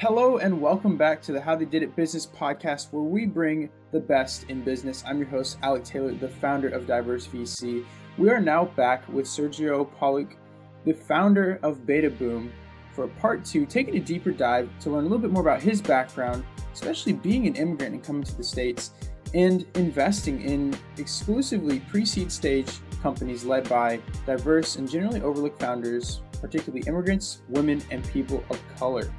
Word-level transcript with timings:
Hello 0.00 0.36
and 0.38 0.60
welcome 0.60 0.96
back 0.96 1.20
to 1.22 1.32
the 1.32 1.40
How 1.40 1.56
They 1.56 1.64
Did 1.64 1.82
It 1.82 1.96
Business 1.96 2.24
podcast, 2.24 2.92
where 2.92 3.02
we 3.02 3.26
bring 3.26 3.68
the 3.90 3.98
best 3.98 4.44
in 4.44 4.62
business. 4.62 5.02
I'm 5.04 5.18
your 5.18 5.26
host, 5.26 5.58
Alec 5.60 5.82
Taylor, 5.82 6.12
the 6.14 6.28
founder 6.28 6.68
of 6.68 6.86
Diverse 6.86 7.26
VC. 7.26 7.84
We 8.16 8.30
are 8.30 8.40
now 8.40 8.66
back 8.66 9.08
with 9.08 9.26
Sergio 9.26 9.90
Pollock, 9.98 10.36
the 10.84 10.92
founder 10.92 11.58
of 11.64 11.84
Beta 11.84 12.10
Boom, 12.10 12.52
for 12.92 13.08
part 13.08 13.44
two, 13.44 13.66
taking 13.66 13.96
a 13.96 13.98
deeper 13.98 14.30
dive 14.30 14.70
to 14.82 14.90
learn 14.90 15.00
a 15.00 15.08
little 15.08 15.18
bit 15.18 15.32
more 15.32 15.42
about 15.42 15.60
his 15.60 15.82
background, 15.82 16.44
especially 16.72 17.14
being 17.14 17.48
an 17.48 17.56
immigrant 17.56 17.94
and 17.94 18.04
coming 18.04 18.22
to 18.22 18.36
the 18.36 18.44
States, 18.44 18.92
and 19.34 19.66
investing 19.74 20.40
in 20.42 20.76
exclusively 20.98 21.80
pre 21.80 22.06
seed 22.06 22.30
stage 22.30 22.70
companies 23.02 23.44
led 23.44 23.68
by 23.68 23.98
diverse 24.26 24.76
and 24.76 24.88
generally 24.88 25.22
overlooked 25.22 25.58
founders, 25.58 26.20
particularly 26.40 26.86
immigrants, 26.86 27.42
women, 27.48 27.82
and 27.90 28.04
people 28.10 28.44
of 28.48 28.60
color 28.76 29.12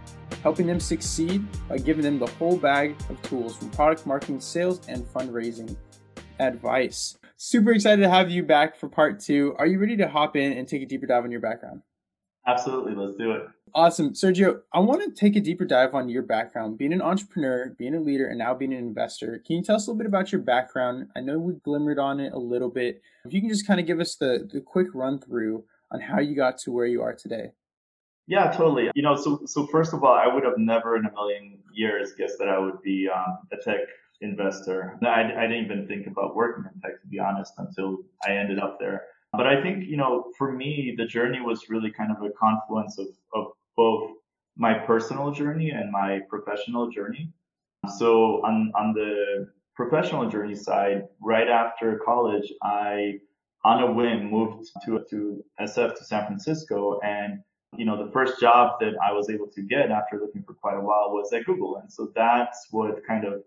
helping 0.43 0.67
them 0.67 0.79
succeed 0.79 1.45
by 1.67 1.77
giving 1.77 2.03
them 2.03 2.19
the 2.19 2.27
whole 2.27 2.57
bag 2.57 2.95
of 3.09 3.21
tools 3.23 3.55
from 3.57 3.69
product 3.71 4.05
marketing, 4.05 4.39
sales, 4.39 4.81
and 4.87 5.03
fundraising 5.05 5.75
advice. 6.39 7.17
Super 7.37 7.71
excited 7.71 8.01
to 8.01 8.09
have 8.09 8.29
you 8.29 8.43
back 8.43 8.75
for 8.75 8.89
part 8.89 9.19
two. 9.19 9.55
Are 9.57 9.65
you 9.65 9.79
ready 9.79 9.95
to 9.97 10.07
hop 10.07 10.35
in 10.35 10.53
and 10.53 10.67
take 10.67 10.81
a 10.81 10.85
deeper 10.85 11.05
dive 11.05 11.23
on 11.23 11.31
your 11.31 11.41
background? 11.41 11.81
Absolutely, 12.47 12.95
let's 12.95 13.17
do 13.17 13.31
it. 13.31 13.43
Awesome. 13.75 14.13
Sergio, 14.13 14.61
I 14.73 14.79
want 14.79 15.03
to 15.03 15.11
take 15.11 15.35
a 15.35 15.39
deeper 15.39 15.65
dive 15.65 15.93
on 15.93 16.09
your 16.09 16.23
background, 16.23 16.77
being 16.77 16.93
an 16.93 17.01
entrepreneur, 17.01 17.75
being 17.77 17.93
a 17.93 17.99
leader, 17.99 18.27
and 18.27 18.39
now 18.39 18.53
being 18.55 18.73
an 18.73 18.79
investor. 18.79 19.43
Can 19.45 19.57
you 19.57 19.63
tell 19.63 19.75
us 19.75 19.85
a 19.85 19.91
little 19.91 19.99
bit 19.99 20.07
about 20.07 20.31
your 20.31 20.41
background? 20.41 21.07
I 21.15 21.21
know 21.21 21.37
we 21.37 21.53
glimmered 21.63 21.99
on 21.99 22.19
it 22.19 22.33
a 22.33 22.39
little 22.39 22.69
bit. 22.69 23.01
If 23.25 23.33
you 23.33 23.41
can 23.41 23.49
just 23.49 23.67
kind 23.67 23.79
of 23.79 23.85
give 23.85 23.99
us 23.99 24.15
the, 24.15 24.49
the 24.51 24.61
quick 24.61 24.87
run 24.93 25.19
through 25.19 25.65
on 25.91 26.01
how 26.01 26.19
you 26.19 26.35
got 26.35 26.57
to 26.59 26.71
where 26.71 26.87
you 26.87 27.01
are 27.03 27.13
today. 27.13 27.51
Yeah, 28.29 28.51
totally. 28.51 28.91
You 28.93 29.01
know, 29.01 29.15
so 29.15 29.41
so 29.47 29.65
first 29.65 29.91
of 29.91 30.03
all, 30.03 30.13
I 30.13 30.27
would 30.27 30.43
have 30.43 30.59
never 30.59 30.95
in 30.95 31.05
a 31.05 31.11
million 31.11 31.57
years 31.73 32.13
guessed 32.13 32.37
that 32.37 32.47
I 32.47 32.59
would 32.59 32.79
be 32.83 33.09
um, 33.09 33.39
a 33.51 33.57
tech 33.57 33.79
investor. 34.21 34.99
I, 35.03 35.23
I 35.35 35.47
didn't 35.47 35.65
even 35.65 35.87
think 35.87 36.05
about 36.05 36.35
working 36.35 36.63
in 36.71 36.79
tech, 36.79 37.01
to 37.01 37.07
be 37.07 37.17
honest, 37.17 37.53
until 37.57 37.97
I 38.23 38.33
ended 38.33 38.59
up 38.59 38.77
there. 38.79 39.07
But 39.33 39.47
I 39.47 39.59
think, 39.63 39.85
you 39.85 39.97
know, 39.97 40.31
for 40.37 40.51
me, 40.51 40.93
the 40.95 41.05
journey 41.05 41.41
was 41.41 41.69
really 41.69 41.89
kind 41.91 42.11
of 42.11 42.21
a 42.21 42.29
confluence 42.29 42.99
of, 42.99 43.07
of 43.33 43.47
both 43.75 44.11
my 44.55 44.75
personal 44.75 45.31
journey 45.31 45.71
and 45.71 45.91
my 45.91 46.19
professional 46.29 46.91
journey. 46.91 47.31
So 47.97 48.45
on, 48.45 48.71
on 48.75 48.93
the 48.93 49.49
professional 49.75 50.29
journey 50.29 50.55
side, 50.55 51.07
right 51.19 51.47
after 51.47 51.99
college, 52.05 52.53
I, 52.61 53.19
on 53.63 53.81
a 53.81 53.91
whim, 53.91 54.29
moved 54.29 54.69
to, 54.85 55.03
to 55.09 55.43
SF 55.59 55.97
to 55.97 56.03
San 56.03 56.27
Francisco 56.27 56.99
and 57.03 57.39
you 57.77 57.85
know, 57.85 58.03
the 58.03 58.11
first 58.11 58.39
job 58.39 58.79
that 58.79 58.93
I 59.03 59.11
was 59.11 59.29
able 59.29 59.47
to 59.47 59.61
get 59.61 59.91
after 59.91 60.19
looking 60.19 60.43
for 60.43 60.53
quite 60.53 60.77
a 60.77 60.81
while 60.81 61.11
was 61.11 61.31
at 61.33 61.45
Google. 61.45 61.77
And 61.77 61.91
so 61.91 62.11
that's 62.15 62.67
what 62.71 63.05
kind 63.05 63.25
of, 63.25 63.43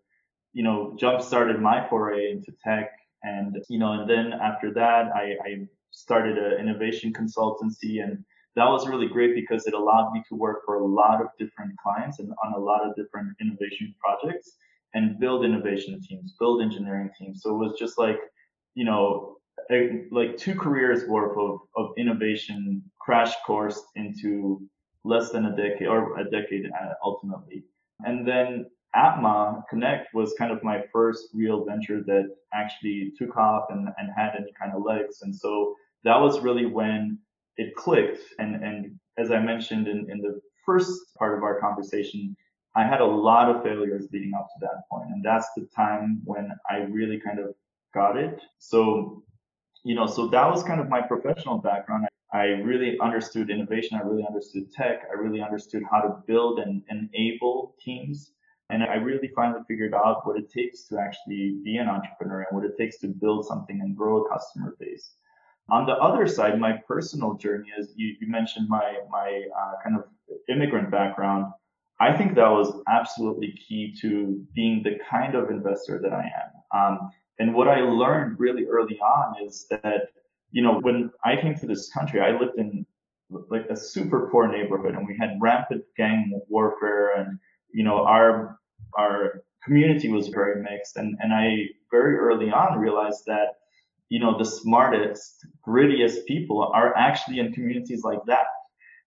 you 0.52 0.62
know, 0.62 0.94
jump 0.98 1.22
started 1.22 1.60
my 1.60 1.86
foray 1.88 2.30
into 2.32 2.52
tech. 2.64 2.90
And, 3.22 3.62
you 3.68 3.78
know, 3.78 3.92
and 3.92 4.08
then 4.08 4.32
after 4.32 4.72
that, 4.74 5.10
I, 5.14 5.36
I 5.44 5.66
started 5.90 6.38
an 6.38 6.58
innovation 6.60 7.12
consultancy 7.12 8.02
and 8.02 8.24
that 8.54 8.66
was 8.66 8.86
really 8.86 9.08
great 9.08 9.34
because 9.34 9.66
it 9.66 9.74
allowed 9.74 10.12
me 10.12 10.22
to 10.28 10.34
work 10.34 10.60
for 10.66 10.76
a 10.76 10.84
lot 10.84 11.20
of 11.20 11.28
different 11.38 11.72
clients 11.78 12.18
and 12.18 12.32
on 12.44 12.52
a 12.52 12.58
lot 12.58 12.86
of 12.86 12.94
different 12.96 13.34
innovation 13.40 13.94
projects 13.98 14.56
and 14.94 15.18
build 15.18 15.44
innovation 15.44 16.00
teams, 16.02 16.34
build 16.38 16.60
engineering 16.60 17.10
teams. 17.18 17.42
So 17.42 17.50
it 17.50 17.58
was 17.58 17.78
just 17.78 17.98
like, 17.98 18.18
you 18.74 18.84
know, 18.84 19.36
like 20.10 20.36
two 20.36 20.54
careers 20.54 21.08
worth 21.08 21.36
of, 21.38 21.60
of 21.76 21.92
innovation 21.96 22.82
crash 23.04 23.32
course 23.46 23.82
into 23.96 24.62
less 25.04 25.30
than 25.30 25.46
a 25.46 25.56
decade 25.56 25.88
or 25.88 26.18
a 26.18 26.24
decade 26.30 26.66
uh, 26.66 26.94
ultimately. 27.04 27.64
And 28.04 28.26
then 28.26 28.66
Atma 28.94 29.64
Connect 29.68 30.14
was 30.14 30.34
kind 30.38 30.52
of 30.52 30.62
my 30.62 30.82
first 30.92 31.28
real 31.34 31.64
venture 31.64 32.02
that 32.04 32.28
actually 32.52 33.12
took 33.18 33.36
off 33.36 33.66
and, 33.70 33.88
and 33.98 34.10
had 34.16 34.34
any 34.38 34.52
kind 34.60 34.72
of 34.74 34.82
legs. 34.82 35.22
And 35.22 35.34
so 35.34 35.74
that 36.04 36.20
was 36.20 36.40
really 36.40 36.66
when 36.66 37.18
it 37.56 37.74
clicked. 37.74 38.20
And, 38.38 38.56
and 38.62 38.98
as 39.18 39.30
I 39.30 39.40
mentioned 39.40 39.88
in, 39.88 40.10
in 40.10 40.18
the 40.18 40.40
first 40.64 41.14
part 41.18 41.36
of 41.36 41.42
our 41.42 41.58
conversation, 41.58 42.36
I 42.74 42.84
had 42.84 43.00
a 43.00 43.06
lot 43.06 43.54
of 43.54 43.62
failures 43.62 44.08
leading 44.12 44.32
up 44.34 44.48
to 44.48 44.60
that 44.66 44.82
point. 44.90 45.10
And 45.10 45.24
that's 45.24 45.48
the 45.56 45.68
time 45.74 46.20
when 46.24 46.50
I 46.70 46.78
really 46.78 47.20
kind 47.20 47.38
of 47.38 47.54
got 47.94 48.16
it. 48.16 48.40
So 48.58 49.22
you 49.84 49.94
know, 49.94 50.06
so 50.06 50.28
that 50.28 50.48
was 50.48 50.62
kind 50.62 50.80
of 50.80 50.88
my 50.88 51.00
professional 51.00 51.58
background. 51.58 52.06
I 52.32 52.44
really 52.44 52.98
understood 53.00 53.50
innovation. 53.50 53.98
I 53.98 54.06
really 54.06 54.24
understood 54.26 54.72
tech. 54.72 55.02
I 55.10 55.20
really 55.20 55.42
understood 55.42 55.82
how 55.90 56.00
to 56.00 56.22
build 56.26 56.60
and 56.60 56.82
enable 56.88 57.74
teams. 57.78 58.32
And 58.70 58.82
I 58.82 58.94
really 58.94 59.30
finally 59.36 59.60
figured 59.68 59.92
out 59.92 60.26
what 60.26 60.38
it 60.38 60.50
takes 60.50 60.84
to 60.88 60.98
actually 60.98 61.60
be 61.62 61.76
an 61.76 61.88
entrepreneur 61.88 62.46
and 62.48 62.58
what 62.58 62.64
it 62.64 62.78
takes 62.78 62.98
to 63.00 63.08
build 63.08 63.44
something 63.44 63.80
and 63.82 63.94
grow 63.94 64.24
a 64.24 64.28
customer 64.30 64.74
base. 64.80 65.12
On 65.70 65.84
the 65.84 65.92
other 65.92 66.26
side, 66.26 66.58
my 66.58 66.80
personal 66.88 67.34
journey 67.34 67.68
is 67.78 67.92
you, 67.96 68.16
you 68.18 68.28
mentioned 68.28 68.68
my, 68.68 68.96
my 69.10 69.44
uh, 69.60 69.72
kind 69.84 69.96
of 69.96 70.04
immigrant 70.48 70.90
background. 70.90 71.52
I 72.00 72.16
think 72.16 72.34
that 72.34 72.48
was 72.48 72.82
absolutely 72.88 73.52
key 73.68 73.94
to 74.00 74.42
being 74.54 74.82
the 74.82 74.98
kind 75.08 75.34
of 75.34 75.50
investor 75.50 76.00
that 76.02 76.12
I 76.12 76.24
am. 76.42 76.50
Um, 76.78 77.10
and 77.38 77.54
what 77.54 77.68
I 77.68 77.80
learned 77.80 78.40
really 78.40 78.64
early 78.66 78.98
on 78.98 79.46
is 79.46 79.66
that, 79.70 80.08
you 80.52 80.62
know, 80.62 80.78
when 80.80 81.10
I 81.24 81.36
came 81.36 81.54
to 81.56 81.66
this 81.66 81.90
country, 81.90 82.20
I 82.20 82.38
lived 82.38 82.58
in 82.58 82.86
like 83.50 83.66
a 83.70 83.76
super 83.76 84.28
poor 84.30 84.46
neighborhood 84.46 84.94
and 84.94 85.06
we 85.06 85.16
had 85.18 85.38
rampant 85.40 85.84
gang 85.96 86.40
warfare 86.48 87.14
and, 87.16 87.38
you 87.72 87.82
know, 87.82 88.04
our, 88.04 88.58
our 88.96 89.42
community 89.64 90.08
was 90.10 90.28
very 90.28 90.62
mixed. 90.62 90.96
And, 90.96 91.16
and 91.20 91.32
I 91.32 91.68
very 91.90 92.16
early 92.16 92.50
on 92.50 92.78
realized 92.78 93.24
that, 93.26 93.54
you 94.10 94.20
know, 94.20 94.36
the 94.36 94.44
smartest, 94.44 95.46
grittiest 95.66 96.26
people 96.26 96.70
are 96.74 96.94
actually 96.96 97.38
in 97.38 97.52
communities 97.52 98.02
like 98.04 98.22
that. 98.26 98.46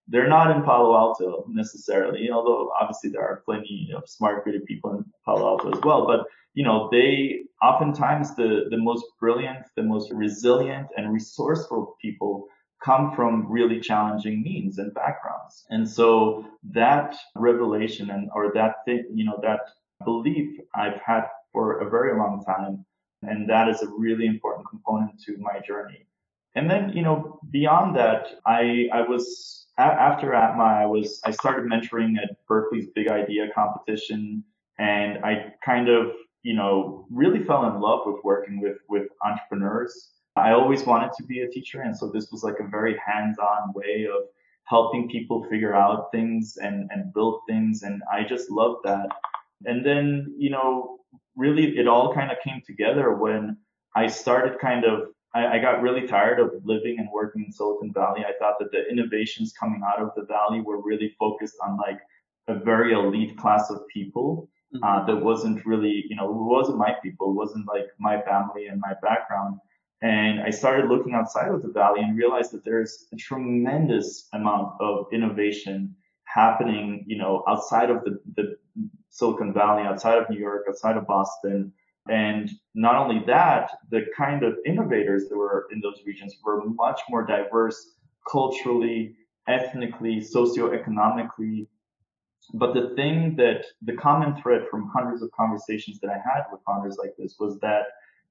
They're 0.08 0.28
not 0.28 0.54
in 0.54 0.62
Palo 0.62 0.96
Alto 0.96 1.46
necessarily, 1.48 2.30
although 2.30 2.70
obviously 2.80 3.10
there 3.10 3.22
are 3.22 3.42
plenty 3.44 3.90
of 3.96 4.08
smart, 4.08 4.42
creative 4.42 4.66
people 4.66 4.94
in 4.94 5.04
Palo 5.24 5.46
Alto 5.46 5.72
as 5.72 5.80
well. 5.82 6.06
But 6.06 6.26
you 6.54 6.64
know, 6.64 6.88
they 6.90 7.40
oftentimes 7.62 8.34
the, 8.34 8.64
the 8.70 8.78
most 8.78 9.04
brilliant, 9.20 9.66
the 9.76 9.82
most 9.82 10.10
resilient 10.10 10.88
and 10.96 11.12
resourceful 11.12 11.96
people 12.00 12.46
come 12.82 13.14
from 13.14 13.50
really 13.50 13.78
challenging 13.80 14.42
means 14.42 14.78
and 14.78 14.94
backgrounds. 14.94 15.66
And 15.70 15.88
so 15.88 16.46
that 16.72 17.14
revelation 17.34 18.10
and, 18.10 18.30
or 18.34 18.52
that 18.54 18.76
thing, 18.84 19.04
you 19.12 19.24
know, 19.24 19.38
that 19.42 19.60
belief 20.04 20.58
I've 20.74 21.00
had 21.04 21.24
for 21.52 21.80
a 21.80 21.90
very 21.90 22.16
long 22.16 22.42
time. 22.44 22.84
And 23.22 23.48
that 23.50 23.68
is 23.68 23.82
a 23.82 23.88
really 23.88 24.26
important 24.26 24.66
component 24.68 25.20
to 25.24 25.36
my 25.38 25.60
journey. 25.66 26.06
And 26.54 26.70
then, 26.70 26.90
you 26.90 27.02
know, 27.02 27.38
beyond 27.50 27.96
that, 27.96 28.28
I, 28.46 28.88
I 28.92 29.02
was, 29.02 29.65
after 29.78 30.34
Atma, 30.34 30.64
I 30.64 30.86
was, 30.86 31.20
I 31.24 31.30
started 31.30 31.70
mentoring 31.70 32.16
at 32.22 32.36
Berkeley's 32.48 32.88
Big 32.94 33.08
Idea 33.08 33.50
competition. 33.54 34.44
And 34.78 35.24
I 35.24 35.54
kind 35.64 35.88
of 35.88 36.12
you 36.46 36.54
know, 36.54 37.04
really 37.10 37.42
fell 37.42 37.66
in 37.68 37.80
love 37.80 38.02
with 38.06 38.22
working 38.22 38.60
with, 38.60 38.76
with 38.88 39.08
entrepreneurs. 39.24 40.12
I 40.36 40.52
always 40.52 40.84
wanted 40.84 41.10
to 41.18 41.24
be 41.24 41.40
a 41.40 41.48
teacher. 41.48 41.80
And 41.80 41.96
so 41.96 42.08
this 42.08 42.30
was 42.30 42.44
like 42.44 42.60
a 42.60 42.68
very 42.68 42.96
hands-on 43.04 43.72
way 43.74 44.06
of 44.06 44.22
helping 44.62 45.10
people 45.10 45.44
figure 45.50 45.74
out 45.74 46.12
things 46.12 46.56
and, 46.62 46.88
and 46.92 47.12
build 47.12 47.40
things. 47.48 47.82
And 47.82 48.00
I 48.12 48.22
just 48.22 48.48
loved 48.48 48.84
that. 48.84 49.08
And 49.64 49.84
then, 49.84 50.36
you 50.38 50.50
know, 50.50 50.98
really 51.34 51.76
it 51.78 51.88
all 51.88 52.14
kind 52.14 52.30
of 52.30 52.36
came 52.44 52.62
together 52.64 53.16
when 53.16 53.56
I 53.96 54.06
started 54.06 54.60
kind 54.60 54.84
of, 54.84 55.08
I, 55.36 55.56
I 55.56 55.58
got 55.58 55.82
really 55.82 56.06
tired 56.06 56.40
of 56.40 56.52
living 56.64 56.98
and 56.98 57.08
working 57.12 57.44
in 57.44 57.52
Silicon 57.52 57.92
Valley. 57.92 58.24
I 58.24 58.32
thought 58.38 58.58
that 58.58 58.72
the 58.72 58.88
innovations 58.90 59.52
coming 59.52 59.82
out 59.86 60.00
of 60.00 60.10
the 60.16 60.24
Valley 60.24 60.60
were 60.62 60.80
really 60.80 61.14
focused 61.18 61.56
on 61.62 61.76
like 61.76 62.00
a 62.48 62.54
very 62.54 62.92
elite 62.92 63.36
class 63.36 63.70
of 63.70 63.86
people 63.92 64.48
uh, 64.82 65.04
that 65.06 65.16
wasn't 65.16 65.64
really, 65.66 66.04
you 66.08 66.16
know, 66.16 66.30
wasn't 66.30 66.78
my 66.78 66.94
people, 67.02 67.34
wasn't 67.34 67.66
like 67.68 67.86
my 67.98 68.20
family 68.22 68.66
and 68.66 68.80
my 68.80 68.94
background. 69.02 69.58
And 70.02 70.40
I 70.40 70.50
started 70.50 70.88
looking 70.88 71.14
outside 71.14 71.48
of 71.48 71.62
the 71.62 71.68
valley 71.68 72.00
and 72.00 72.16
realized 72.16 72.52
that 72.52 72.64
there's 72.64 73.06
a 73.12 73.16
tremendous 73.16 74.28
amount 74.32 74.74
of 74.80 75.06
innovation 75.12 75.94
happening, 76.24 77.04
you 77.06 77.16
know, 77.16 77.42
outside 77.48 77.90
of 77.90 78.04
the, 78.04 78.20
the 78.36 78.56
Silicon 79.10 79.52
Valley, 79.52 79.82
outside 79.82 80.18
of 80.18 80.28
New 80.28 80.38
York, 80.38 80.66
outside 80.68 80.96
of 80.96 81.06
Boston. 81.06 81.72
And 82.08 82.50
not 82.74 82.96
only 82.96 83.24
that, 83.26 83.70
the 83.90 84.06
kind 84.16 84.44
of 84.44 84.56
innovators 84.64 85.28
that 85.28 85.36
were 85.36 85.66
in 85.72 85.80
those 85.80 86.00
regions 86.06 86.36
were 86.44 86.64
much 86.64 87.00
more 87.08 87.26
diverse 87.26 87.94
culturally, 88.30 89.16
ethnically, 89.48 90.20
socioeconomically, 90.20 91.66
but 92.54 92.74
the 92.74 92.94
thing 92.94 93.36
that 93.36 93.66
the 93.82 93.94
common 93.96 94.40
thread 94.40 94.66
from 94.70 94.88
hundreds 94.88 95.22
of 95.22 95.30
conversations 95.32 95.98
that 96.00 96.10
I 96.10 96.18
had 96.18 96.44
with 96.50 96.60
founders 96.64 96.96
like 96.96 97.14
this 97.18 97.36
was 97.38 97.58
that, 97.60 97.86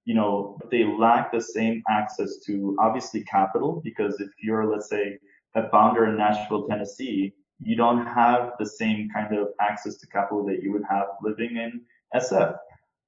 you 0.05 0.13
know, 0.13 0.57
they 0.71 0.85
lack 0.85 1.31
the 1.31 1.41
same 1.41 1.83
access 1.89 2.37
to 2.45 2.75
obviously 2.79 3.23
capital 3.23 3.81
because 3.83 4.19
if 4.21 4.29
you're, 4.41 4.65
let's 4.71 4.89
say, 4.89 5.19
a 5.55 5.69
founder 5.69 6.05
in 6.05 6.17
Nashville, 6.17 6.67
Tennessee, 6.67 7.33
you 7.59 7.75
don't 7.75 8.05
have 8.05 8.53
the 8.59 8.65
same 8.65 9.09
kind 9.13 9.37
of 9.37 9.49
access 9.59 9.95
to 9.97 10.07
capital 10.07 10.45
that 10.45 10.61
you 10.61 10.71
would 10.71 10.83
have 10.89 11.07
living 11.21 11.57
in 11.57 11.81
SF. 12.13 12.57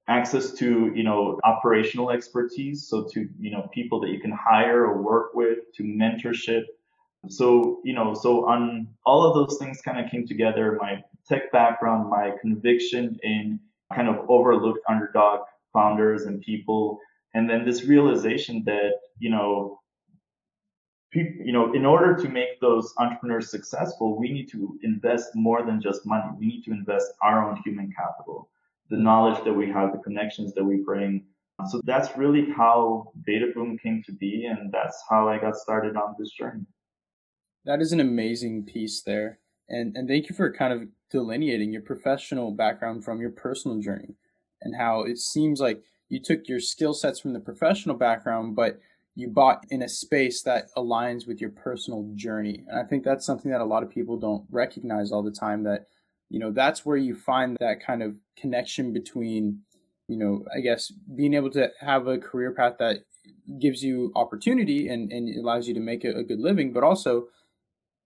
Access 0.08 0.52
to, 0.52 0.90
you 0.94 1.02
know, 1.02 1.38
operational 1.44 2.10
expertise. 2.10 2.88
So 2.88 3.06
to, 3.12 3.28
you 3.38 3.50
know, 3.50 3.68
people 3.74 4.00
that 4.00 4.08
you 4.08 4.20
can 4.20 4.32
hire 4.32 4.84
or 4.86 5.02
work 5.02 5.34
with, 5.34 5.58
to 5.76 5.82
mentorship. 5.82 6.62
So, 7.28 7.80
you 7.84 7.92
know, 7.92 8.14
so 8.14 8.48
on 8.48 8.88
all 9.04 9.24
of 9.26 9.34
those 9.34 9.58
things 9.58 9.80
kind 9.82 10.02
of 10.02 10.10
came 10.10 10.26
together. 10.26 10.78
My 10.80 11.04
tech 11.28 11.52
background, 11.52 12.08
my 12.08 12.32
conviction 12.40 13.18
in 13.22 13.60
kind 13.94 14.08
of 14.08 14.16
overlooked 14.28 14.80
underdog 14.88 15.40
founders 15.72 16.22
and 16.22 16.40
people. 16.40 16.98
And 17.34 17.48
then 17.48 17.66
this 17.66 17.84
realization 17.84 18.62
that, 18.64 18.92
you 19.18 19.30
know, 19.30 19.80
you 21.12 21.52
know, 21.52 21.72
in 21.72 21.86
order 21.86 22.14
to 22.14 22.28
make 22.28 22.60
those 22.60 22.92
entrepreneurs 22.98 23.50
successful, 23.50 24.18
we 24.18 24.30
need 24.30 24.48
to 24.50 24.78
invest 24.82 25.34
more 25.34 25.64
than 25.64 25.80
just 25.80 26.04
money. 26.06 26.30
We 26.38 26.46
need 26.46 26.64
to 26.64 26.72
invest 26.72 27.12
our 27.22 27.48
own 27.48 27.60
human 27.64 27.92
capital, 27.92 28.50
the 28.90 28.96
knowledge 28.96 29.42
that 29.44 29.52
we 29.52 29.68
have, 29.68 29.92
the 29.92 29.98
connections 29.98 30.54
that 30.54 30.64
we 30.64 30.76
bring. 30.76 31.24
So 31.70 31.80
that's 31.84 32.16
really 32.16 32.50
how 32.50 33.12
Betaboom 33.28 33.80
came 33.80 34.02
to 34.06 34.12
be, 34.12 34.46
and 34.46 34.72
that's 34.72 35.02
how 35.10 35.28
I 35.28 35.38
got 35.38 35.56
started 35.56 35.96
on 35.96 36.14
this 36.18 36.30
journey. 36.30 36.64
That 37.64 37.80
is 37.80 37.92
an 37.92 38.00
amazing 38.00 38.64
piece 38.64 39.02
there. 39.02 39.40
And 39.68 39.96
and 39.96 40.08
thank 40.08 40.28
you 40.28 40.36
for 40.36 40.52
kind 40.52 40.72
of 40.72 40.88
delineating 41.10 41.72
your 41.72 41.82
professional 41.82 42.52
background 42.52 43.04
from 43.04 43.20
your 43.20 43.30
personal 43.30 43.78
journey 43.80 44.14
and 44.62 44.74
how 44.76 45.02
it 45.02 45.18
seems 45.18 45.60
like 45.60 45.82
you 46.08 46.20
took 46.20 46.48
your 46.48 46.60
skill 46.60 46.94
sets 46.94 47.20
from 47.20 47.32
the 47.32 47.40
professional 47.40 47.96
background, 47.96 48.56
but 48.56 48.78
you 49.14 49.28
bought 49.28 49.64
in 49.70 49.82
a 49.82 49.88
space 49.88 50.42
that 50.42 50.68
aligns 50.76 51.26
with 51.26 51.40
your 51.40 51.50
personal 51.50 52.08
journey. 52.14 52.64
And 52.68 52.78
I 52.78 52.84
think 52.84 53.04
that's 53.04 53.26
something 53.26 53.50
that 53.50 53.60
a 53.60 53.64
lot 53.64 53.82
of 53.82 53.90
people 53.90 54.16
don't 54.16 54.46
recognize 54.50 55.10
all 55.10 55.22
the 55.22 55.30
time 55.30 55.64
that, 55.64 55.86
you 56.30 56.38
know, 56.38 56.50
that's 56.50 56.84
where 56.84 56.96
you 56.96 57.14
find 57.14 57.56
that 57.60 57.84
kind 57.84 58.02
of 58.02 58.16
connection 58.36 58.92
between, 58.92 59.60
you 60.08 60.16
know, 60.16 60.44
I 60.54 60.60
guess 60.60 60.90
being 60.90 61.34
able 61.34 61.50
to 61.50 61.70
have 61.80 62.06
a 62.06 62.18
career 62.18 62.52
path 62.52 62.74
that 62.78 62.98
gives 63.60 63.82
you 63.82 64.12
opportunity 64.14 64.88
and, 64.88 65.10
and 65.12 65.34
allows 65.38 65.68
you 65.68 65.74
to 65.74 65.80
make 65.80 66.04
a, 66.04 66.10
a 66.10 66.22
good 66.22 66.40
living, 66.40 66.72
but 66.72 66.82
also 66.82 67.28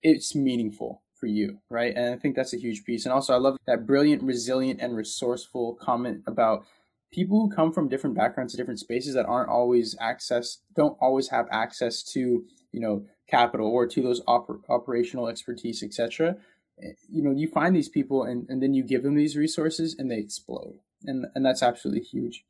it's 0.02 0.34
meaningful 0.34 1.02
for 1.22 1.26
you, 1.26 1.58
right? 1.70 1.94
And 1.96 2.12
I 2.14 2.19
think 2.19 2.34
that's 2.34 2.52
a 2.52 2.58
huge 2.58 2.84
piece. 2.84 3.04
And 3.04 3.12
also, 3.12 3.32
I 3.32 3.38
love 3.38 3.56
that 3.66 3.86
brilliant, 3.86 4.22
resilient, 4.22 4.80
and 4.80 4.96
resourceful 4.96 5.78
comment 5.80 6.22
about 6.26 6.64
people 7.12 7.40
who 7.40 7.54
come 7.54 7.72
from 7.72 7.88
different 7.88 8.16
backgrounds, 8.16 8.54
different 8.54 8.80
spaces 8.80 9.14
that 9.14 9.26
aren't 9.26 9.48
always 9.48 9.94
access, 10.00 10.58
don't 10.75 10.96
always 11.00 11.28
have 11.28 11.46
access 11.52 12.02
to, 12.02 12.44
you 12.72 12.80
know, 12.80 13.04
capital 13.28 13.68
or 13.68 13.86
to 13.86 14.02
those 14.02 14.20
oper- 14.22 14.60
operational 14.68 15.28
expertise, 15.28 15.82
etc. 15.82 16.36
You 17.08 17.23
know, 17.23 17.31
you 17.31 17.49
find 17.49 17.75
these 17.75 17.88
people 17.88 18.25
and, 18.25 18.46
and 18.49 18.62
then 18.62 18.75
you 18.75 18.82
give 18.82 19.02
them 19.02 19.14
these 19.14 19.37
resources 19.37 19.94
and 19.99 20.11
they 20.11 20.19
explode. 20.19 20.79
And, 21.05 21.26
and 21.34 21.44
that's 21.44 21.62
absolutely 21.62 22.02
huge. 22.02 22.44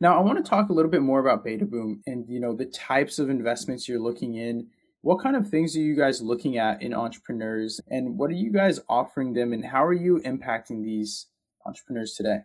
Now, 0.00 0.18
I 0.18 0.22
want 0.22 0.44
to 0.44 0.48
talk 0.48 0.68
a 0.68 0.72
little 0.72 0.90
bit 0.90 1.02
more 1.02 1.18
about 1.18 1.44
beta 1.44 1.64
boom 1.64 2.02
and, 2.06 2.28
you 2.28 2.38
know, 2.38 2.54
the 2.54 2.66
types 2.66 3.18
of 3.18 3.30
investments 3.30 3.88
you're 3.88 3.98
looking 3.98 4.34
in. 4.34 4.68
What 5.00 5.22
kind 5.22 5.36
of 5.36 5.48
things 5.48 5.76
are 5.76 5.80
you 5.80 5.96
guys 5.96 6.20
looking 6.20 6.58
at 6.58 6.82
in 6.82 6.92
entrepreneurs 6.92 7.80
and 7.88 8.18
what 8.18 8.30
are 8.30 8.34
you 8.34 8.52
guys 8.52 8.80
offering 8.88 9.32
them 9.32 9.52
and 9.52 9.64
how 9.64 9.84
are 9.84 9.92
you 9.92 10.20
impacting 10.24 10.84
these 10.84 11.26
entrepreneurs 11.66 12.14
today? 12.14 12.40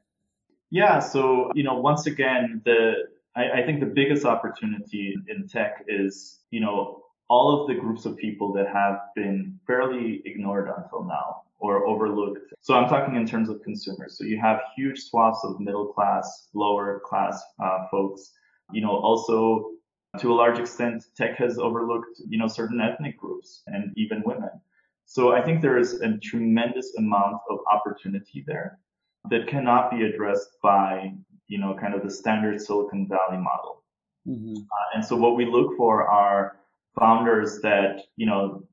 Yeah, 0.70 1.00
so 1.00 1.52
you 1.54 1.64
know, 1.64 1.76
once 1.76 2.08
again, 2.08 2.62
the 2.66 2.94
I, 3.36 3.62
I 3.62 3.66
think 3.66 3.80
the 3.80 3.86
biggest 3.86 4.26
opportunity 4.26 5.16
in 5.28 5.48
tech 5.48 5.86
is 5.88 6.40
you 6.50 6.62
know 6.62 7.03
all 7.34 7.48
of 7.60 7.68
the 7.68 7.74
groups 7.74 8.06
of 8.06 8.16
people 8.18 8.54
that 8.54 8.68
have 8.68 8.98
been 9.16 9.60
fairly 9.66 10.22
ignored 10.26 10.68
until 10.78 11.04
now 11.04 11.42
or 11.58 11.88
overlooked. 11.88 12.54
So 12.62 12.76
I'm 12.76 12.88
talking 12.88 13.16
in 13.16 13.26
terms 13.26 13.50
of 13.50 13.64
consumers. 13.64 14.18
So 14.18 14.24
you 14.24 14.40
have 14.40 14.60
huge 14.76 15.00
swaths 15.00 15.40
of 15.44 15.60
middle 15.60 15.88
class, 15.88 16.50
lower 16.54 17.02
class 17.10 17.42
uh, 17.64 17.88
folks. 17.90 18.22
You 18.72 18.82
know, 18.82 18.96
also 19.10 19.72
to 20.20 20.32
a 20.32 20.36
large 20.42 20.60
extent, 20.60 21.06
tech 21.18 21.36
has 21.38 21.58
overlooked 21.58 22.16
you 22.32 22.38
know 22.38 22.48
certain 22.48 22.80
ethnic 22.80 23.18
groups 23.18 23.64
and 23.66 23.92
even 23.98 24.22
women. 24.32 24.54
So 25.06 25.34
I 25.38 25.42
think 25.42 25.62
there 25.62 25.80
is 25.84 25.90
a 26.02 26.18
tremendous 26.30 26.96
amount 26.98 27.38
of 27.50 27.58
opportunity 27.76 28.44
there 28.46 28.80
that 29.32 29.48
cannot 29.48 29.90
be 29.90 30.04
addressed 30.04 30.52
by, 30.62 31.14
you 31.48 31.58
know, 31.58 31.76
kind 31.82 31.94
of 31.96 32.04
the 32.04 32.12
standard 32.12 32.62
Silicon 32.62 33.08
Valley 33.08 33.42
model. 33.50 33.84
Mm-hmm. 34.28 34.58
Uh, 34.58 34.88
and 34.94 35.04
so 35.04 35.16
what 35.16 35.36
we 35.36 35.46
look 35.46 35.76
for 35.78 36.08
are 36.08 36.58
founders 36.98 37.60
that, 37.62 38.02
you 38.16 38.26
know, 38.26 38.64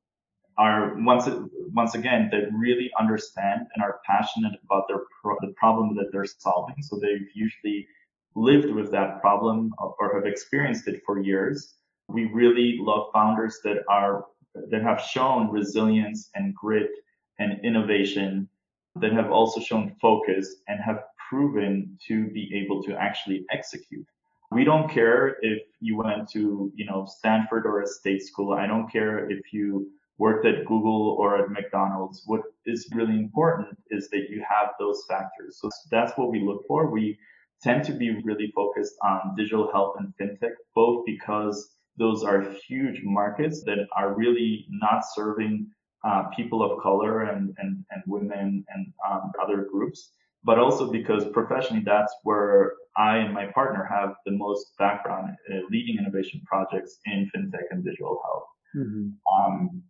are 0.59 0.95
once 0.99 1.29
once 1.73 1.95
again 1.95 2.29
that 2.33 2.53
really 2.53 2.91
understand 2.99 3.63
and 3.75 3.83
are 3.83 4.01
passionate 4.05 4.53
about 4.65 4.85
their 4.89 5.01
pro- 5.23 5.37
the 5.41 5.55
problem 5.57 5.95
that 5.97 6.11
they're 6.13 6.27
solving. 6.27 6.83
So 6.83 6.99
they've 6.99 7.29
usually 7.35 7.87
lived 8.35 8.71
with 8.71 8.91
that 8.93 9.21
problem 9.21 9.73
or 9.79 10.15
have 10.15 10.27
experienced 10.27 10.87
it 10.87 11.03
for 11.07 11.21
years. 11.21 11.75
We 12.09 12.25
really 12.27 12.79
love 12.81 13.07
founders 13.13 13.59
that 13.65 13.79
are 13.89 14.27
that 14.71 14.83
have 14.83 15.01
shown 15.01 15.51
resilience 15.51 16.31
and 16.35 16.55
grit 16.55 16.91
and 17.39 17.65
innovation 17.65 18.49
that 18.97 19.13
have 19.13 19.31
also 19.31 19.61
shown 19.61 19.97
focus 20.01 20.57
and 20.69 20.81
have 20.81 21.05
proven 21.29 21.97
to 22.09 22.27
be 22.31 22.51
able 22.55 22.83
to 22.83 22.95
actually 22.97 23.45
execute. 23.51 24.07
We 24.51 24.65
don't 24.65 24.91
care 24.91 25.37
if 25.43 25.63
you 25.81 25.97
went 25.97 26.29
to, 26.31 26.73
you 26.75 26.85
know, 26.85 27.07
Stanford 27.07 27.67
or 27.67 27.83
a 27.83 27.87
state 27.87 28.23
school. 28.23 28.53
I 28.53 28.67
don't 28.67 28.91
care 28.91 29.31
if 29.31 29.53
you 29.53 29.89
worked 30.19 30.45
at 30.45 30.67
Google 30.67 31.17
or 31.19 31.39
at 31.39 31.51
McDonald's. 31.51 32.23
What 32.27 32.43
is 32.67 32.89
really 32.93 33.15
important 33.15 33.79
is 33.91 34.11
that 34.11 34.27
you 34.29 34.45
have 34.49 34.71
those 34.79 35.05
factors. 35.09 35.59
So 35.61 35.71
that's 35.91 36.13
what 36.19 36.31
we 36.31 36.41
look 36.41 36.65
for. 36.67 36.91
We 36.91 37.19
tend 37.63 37.85
to 37.85 37.93
be 37.93 38.21
really 38.25 38.53
focused 38.55 38.95
on 39.03 39.35
digital 39.37 39.71
health 39.71 39.97
and 39.99 40.13
fintech, 40.21 40.55
both 40.75 41.05
because 41.07 41.77
those 41.97 42.25
are 42.25 42.55
huge 42.67 43.01
markets 43.05 43.63
that 43.65 43.87
are 43.97 44.15
really 44.15 44.67
not 44.69 45.03
serving 45.15 45.69
uh, 46.03 46.25
people 46.35 46.63
of 46.63 46.83
color 46.83 47.23
and, 47.23 47.55
and, 47.59 47.85
and 47.91 48.03
women 48.07 48.65
and 48.69 48.93
um, 49.09 49.33
other 49.43 49.67
groups, 49.71 50.13
but 50.43 50.59
also 50.59 50.91
because 50.91 51.27
professionally, 51.33 51.83
that's 51.85 52.15
where 52.25 52.73
I 52.97 53.19
and 53.19 53.33
my 53.33 53.47
partner 53.47 53.89
have 53.91 54.15
the 54.27 54.33
most 54.33 54.77
background 54.79 55.37
uh, 55.53 55.59
leading 55.71 55.99
innovation 55.99 56.43
projects 56.45 56.99
in 57.07 57.31
fintech 57.35 57.65
and 57.71 57.85
digital 57.85 58.21
health. 58.25 58.45
Mm-hmm. 58.77 59.09
Um, 59.33 59.83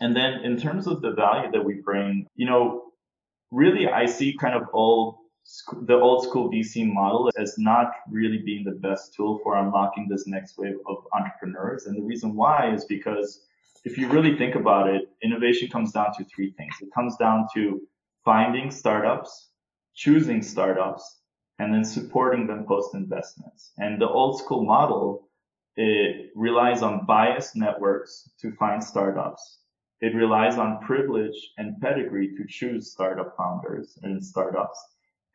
and 0.00 0.14
then 0.14 0.40
in 0.44 0.56
terms 0.56 0.86
of 0.86 1.02
the 1.02 1.12
value 1.12 1.50
that 1.52 1.64
we 1.64 1.80
bring, 1.84 2.26
you 2.34 2.46
know, 2.46 2.92
really 3.50 3.88
I 3.88 4.06
see 4.06 4.36
kind 4.36 4.54
of 4.54 4.68
old 4.72 5.16
the 5.82 5.94
old 5.94 6.24
school 6.24 6.50
VC 6.50 6.92
model 6.92 7.30
as 7.38 7.54
not 7.56 7.92
really 8.10 8.38
being 8.38 8.64
the 8.64 8.72
best 8.72 9.14
tool 9.14 9.38
for 9.44 9.56
unlocking 9.56 10.08
this 10.08 10.26
next 10.26 10.58
wave 10.58 10.74
of 10.88 10.96
entrepreneurs. 11.12 11.86
And 11.86 11.96
the 11.96 12.02
reason 12.02 12.34
why 12.34 12.74
is 12.74 12.84
because 12.84 13.42
if 13.84 13.96
you 13.96 14.08
really 14.08 14.36
think 14.36 14.56
about 14.56 14.88
it, 14.88 15.02
innovation 15.22 15.68
comes 15.68 15.92
down 15.92 16.12
to 16.18 16.24
three 16.24 16.52
things. 16.56 16.74
It 16.82 16.92
comes 16.92 17.16
down 17.16 17.46
to 17.54 17.80
finding 18.24 18.72
startups, 18.72 19.50
choosing 19.94 20.42
startups, 20.42 21.15
and 21.58 21.72
then 21.72 21.84
supporting 21.84 22.46
them 22.46 22.64
post 22.66 22.94
investments. 22.94 23.72
And 23.78 24.00
the 24.00 24.08
old 24.08 24.38
school 24.38 24.64
model, 24.64 25.28
it 25.76 26.30
relies 26.34 26.82
on 26.82 27.06
biased 27.06 27.56
networks 27.56 28.28
to 28.40 28.52
find 28.52 28.82
startups. 28.82 29.58
It 30.00 30.14
relies 30.14 30.58
on 30.58 30.80
privilege 30.80 31.36
and 31.56 31.80
pedigree 31.80 32.36
to 32.36 32.44
choose 32.46 32.92
startup 32.92 33.36
founders 33.36 33.98
and 34.02 34.24
startups. 34.24 34.78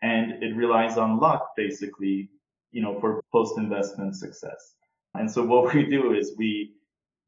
And 0.03 0.43
it 0.43 0.55
relies 0.55 0.97
on 0.97 1.19
luck, 1.19 1.49
basically, 1.57 2.29
you 2.71 2.81
know, 2.81 2.99
for 2.99 3.23
post 3.31 3.57
investment 3.57 4.15
success. 4.15 4.75
And 5.15 5.29
so 5.29 5.43
what 5.43 5.73
we 5.73 5.85
do 5.85 6.13
is 6.13 6.35
we 6.37 6.75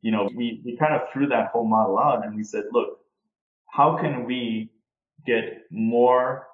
you 0.04 0.12
know, 0.12 0.30
we, 0.36 0.62
we 0.66 0.76
kind 0.76 0.94
of 0.94 1.10
threw 1.12 1.28
that 1.28 1.48
whole 1.48 1.66
model 1.66 1.98
out 1.98 2.26
and 2.26 2.36
we 2.36 2.44
said, 2.44 2.66
look, 2.72 3.00
how 3.72 3.98
can 3.98 4.26
we 4.26 4.70
get 5.26 5.64
more 5.72 6.46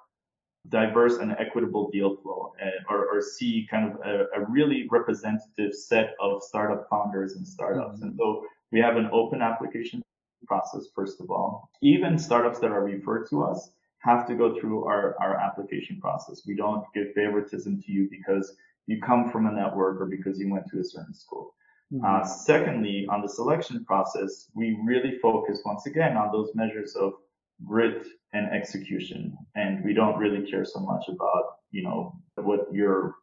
diverse 0.69 1.17
and 1.17 1.31
equitable 1.33 1.89
deal 1.89 2.15
flow 2.17 2.53
uh, 2.61 2.93
or, 2.93 3.07
or 3.07 3.21
see 3.21 3.67
kind 3.69 3.91
of 3.91 3.99
a, 4.05 4.25
a, 4.35 4.45
really 4.49 4.87
representative 4.91 5.73
set 5.73 6.15
of 6.19 6.43
startup 6.43 6.87
founders 6.89 7.35
and 7.35 7.47
startups. 7.47 7.97
Mm-hmm. 7.97 8.09
And 8.09 8.17
so 8.17 8.45
we 8.71 8.79
have 8.79 8.97
an 8.97 9.09
open 9.11 9.41
application 9.41 10.01
process, 10.47 10.87
first 10.95 11.19
of 11.21 11.31
all. 11.31 11.69
Even 11.81 12.17
startups 12.17 12.59
that 12.59 12.71
are 12.71 12.83
referred 12.83 13.29
to 13.29 13.43
us 13.43 13.71
have 13.99 14.27
to 14.27 14.35
go 14.35 14.59
through 14.59 14.85
our, 14.85 15.15
our 15.19 15.35
application 15.35 15.99
process. 15.99 16.43
We 16.45 16.55
don't 16.55 16.83
give 16.93 17.13
favoritism 17.13 17.81
to 17.81 17.91
you 17.91 18.07
because 18.09 18.55
you 18.87 19.01
come 19.01 19.29
from 19.31 19.45
a 19.45 19.51
network 19.51 20.01
or 20.01 20.05
because 20.05 20.39
you 20.39 20.49
went 20.51 20.67
to 20.71 20.79
a 20.79 20.83
certain 20.83 21.13
school. 21.13 21.53
Mm-hmm. 21.93 22.05
Uh, 22.05 22.23
secondly, 22.23 23.07
on 23.09 23.21
the 23.21 23.29
selection 23.29 23.83
process, 23.85 24.47
we 24.53 24.77
really 24.83 25.17
focus 25.19 25.61
once 25.65 25.85
again 25.87 26.15
on 26.15 26.31
those 26.31 26.51
measures 26.53 26.95
of 26.95 27.13
grit 27.65 28.05
and 28.33 28.51
execution. 28.51 29.37
And 29.55 29.83
we 29.83 29.93
don't 29.93 30.17
really 30.17 30.49
care 30.49 30.65
so 30.65 30.79
much 30.79 31.05
about, 31.09 31.43
you 31.71 31.83
know, 31.83 32.13
what 32.35 32.67
your 32.71 33.15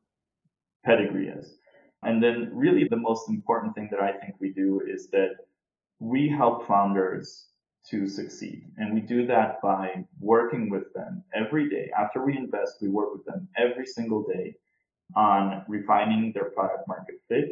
pedigree 0.85 1.29
is. 1.29 1.57
And 2.03 2.23
then 2.23 2.51
really 2.53 2.87
the 2.89 2.97
most 2.97 3.29
important 3.29 3.75
thing 3.75 3.89
that 3.91 4.01
I 4.01 4.13
think 4.13 4.35
we 4.41 4.53
do 4.53 4.81
is 4.87 5.09
that 5.11 5.31
we 5.99 6.29
help 6.29 6.67
founders 6.67 7.47
to 7.91 8.09
succeed. 8.09 8.65
And 8.77 8.95
we 8.95 9.01
do 9.01 9.27
that 9.27 9.61
by 9.63 10.05
working 10.21 10.69
with 10.71 10.93
them 10.95 11.23
every 11.35 11.69
day. 11.71 11.91
After 11.97 12.25
we 12.25 12.37
invest, 12.37 12.79
we 12.83 12.89
work 12.89 13.13
with 13.13 13.25
them 13.25 13.49
every 13.57 13.87
single 13.87 14.25
day 14.25 14.55
on 15.15 15.65
refining 15.69 16.33
their 16.33 16.51
product 16.51 16.87
market 16.89 17.17
fit, 17.29 17.51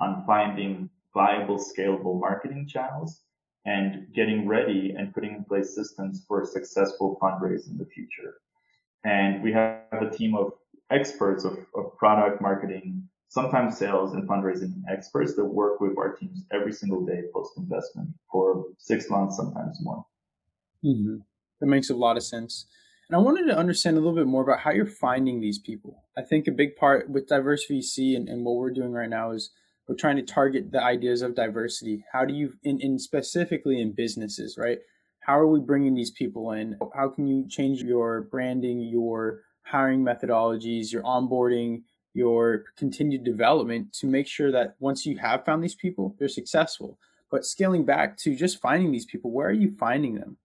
on 0.00 0.24
finding 0.26 0.88
viable, 1.14 1.58
scalable 1.58 2.18
marketing 2.18 2.66
channels, 2.66 3.22
and 3.68 4.06
getting 4.14 4.48
ready 4.48 4.94
and 4.96 5.12
putting 5.12 5.34
in 5.34 5.44
place 5.44 5.74
systems 5.74 6.24
for 6.26 6.40
a 6.40 6.46
successful 6.46 7.18
fundraise 7.20 7.68
in 7.68 7.76
the 7.76 7.84
future. 7.84 8.36
And 9.04 9.42
we 9.42 9.52
have 9.52 9.82
a 9.92 10.08
team 10.08 10.34
of 10.34 10.52
experts 10.90 11.44
of, 11.44 11.52
of 11.74 11.96
product 11.98 12.40
marketing, 12.40 13.06
sometimes 13.28 13.76
sales 13.76 14.14
and 14.14 14.26
fundraising 14.26 14.72
experts 14.90 15.34
that 15.36 15.44
work 15.44 15.82
with 15.82 15.98
our 15.98 16.14
teams 16.14 16.44
every 16.50 16.72
single 16.72 17.04
day 17.04 17.20
post 17.34 17.52
investment 17.58 18.08
for 18.32 18.64
six 18.78 19.10
months, 19.10 19.36
sometimes 19.36 19.76
more. 19.82 20.06
Mm-hmm. 20.82 21.16
That 21.60 21.66
makes 21.66 21.90
a 21.90 21.94
lot 21.94 22.16
of 22.16 22.22
sense. 22.22 22.64
And 23.10 23.16
I 23.16 23.18
wanted 23.18 23.48
to 23.48 23.58
understand 23.58 23.98
a 23.98 24.00
little 24.00 24.16
bit 24.16 24.26
more 24.26 24.42
about 24.42 24.60
how 24.60 24.70
you're 24.70 24.86
finding 24.86 25.40
these 25.40 25.58
people. 25.58 26.04
I 26.16 26.22
think 26.22 26.46
a 26.46 26.52
big 26.52 26.76
part 26.76 27.10
with 27.10 27.28
Diverse 27.28 27.64
VC 27.70 28.16
and, 28.16 28.30
and 28.30 28.46
what 28.46 28.56
we're 28.56 28.70
doing 28.70 28.92
right 28.92 29.10
now 29.10 29.32
is 29.32 29.50
we're 29.88 29.96
trying 29.96 30.16
to 30.16 30.22
target 30.22 30.70
the 30.70 30.82
ideas 30.82 31.22
of 31.22 31.34
diversity. 31.34 32.04
How 32.12 32.24
do 32.24 32.34
you, 32.34 32.52
in, 32.62 32.98
specifically 32.98 33.80
in 33.80 33.92
businesses, 33.92 34.56
right? 34.58 34.78
How 35.20 35.38
are 35.38 35.46
we 35.46 35.60
bringing 35.60 35.94
these 35.94 36.10
people 36.10 36.52
in? 36.52 36.78
How 36.94 37.08
can 37.08 37.26
you 37.26 37.46
change 37.48 37.82
your 37.82 38.22
branding, 38.30 38.80
your 38.80 39.40
hiring 39.62 40.02
methodologies, 40.02 40.92
your 40.92 41.02
onboarding, 41.02 41.82
your 42.14 42.64
continued 42.76 43.24
development 43.24 43.92
to 43.94 44.06
make 44.06 44.26
sure 44.26 44.52
that 44.52 44.74
once 44.78 45.06
you 45.06 45.16
have 45.18 45.44
found 45.44 45.62
these 45.62 45.74
people, 45.74 46.14
they're 46.18 46.28
successful. 46.28 46.98
But 47.30 47.44
scaling 47.44 47.84
back 47.84 48.16
to 48.18 48.34
just 48.34 48.60
finding 48.60 48.90
these 48.90 49.06
people, 49.06 49.30
where 49.30 49.48
are 49.48 49.52
you 49.52 49.74
finding 49.78 50.14
them? 50.14 50.36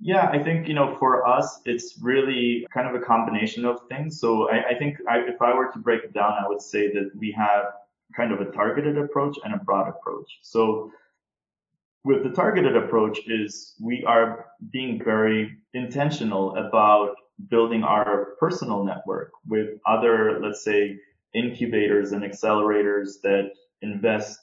Yeah, 0.00 0.28
I 0.28 0.42
think, 0.42 0.66
you 0.66 0.74
know, 0.74 0.96
for 0.98 1.26
us, 1.26 1.60
it's 1.64 1.96
really 2.02 2.66
kind 2.74 2.88
of 2.88 3.00
a 3.00 3.04
combination 3.04 3.64
of 3.64 3.78
things. 3.88 4.20
So 4.20 4.50
I, 4.50 4.70
I 4.70 4.74
think 4.78 4.98
I, 5.08 5.18
if 5.20 5.40
I 5.40 5.54
were 5.54 5.70
to 5.72 5.78
break 5.78 6.02
it 6.02 6.12
down, 6.12 6.32
I 6.32 6.48
would 6.48 6.60
say 6.60 6.92
that 6.92 7.12
we 7.16 7.30
have 7.32 7.66
kind 8.16 8.32
of 8.32 8.40
a 8.40 8.50
targeted 8.52 8.98
approach 8.98 9.36
and 9.44 9.54
a 9.54 9.58
broad 9.58 9.88
approach. 9.88 10.38
So 10.42 10.90
with 12.04 12.22
the 12.22 12.30
targeted 12.30 12.76
approach 12.76 13.20
is 13.26 13.74
we 13.80 14.04
are 14.04 14.46
being 14.72 15.02
very 15.02 15.56
intentional 15.72 16.56
about 16.56 17.14
building 17.48 17.82
our 17.82 18.36
personal 18.38 18.84
network 18.84 19.32
with 19.46 19.70
other, 19.86 20.38
let's 20.40 20.62
say, 20.62 20.98
incubators 21.34 22.12
and 22.12 22.22
accelerators 22.22 23.20
that 23.22 23.50
invest 23.82 24.38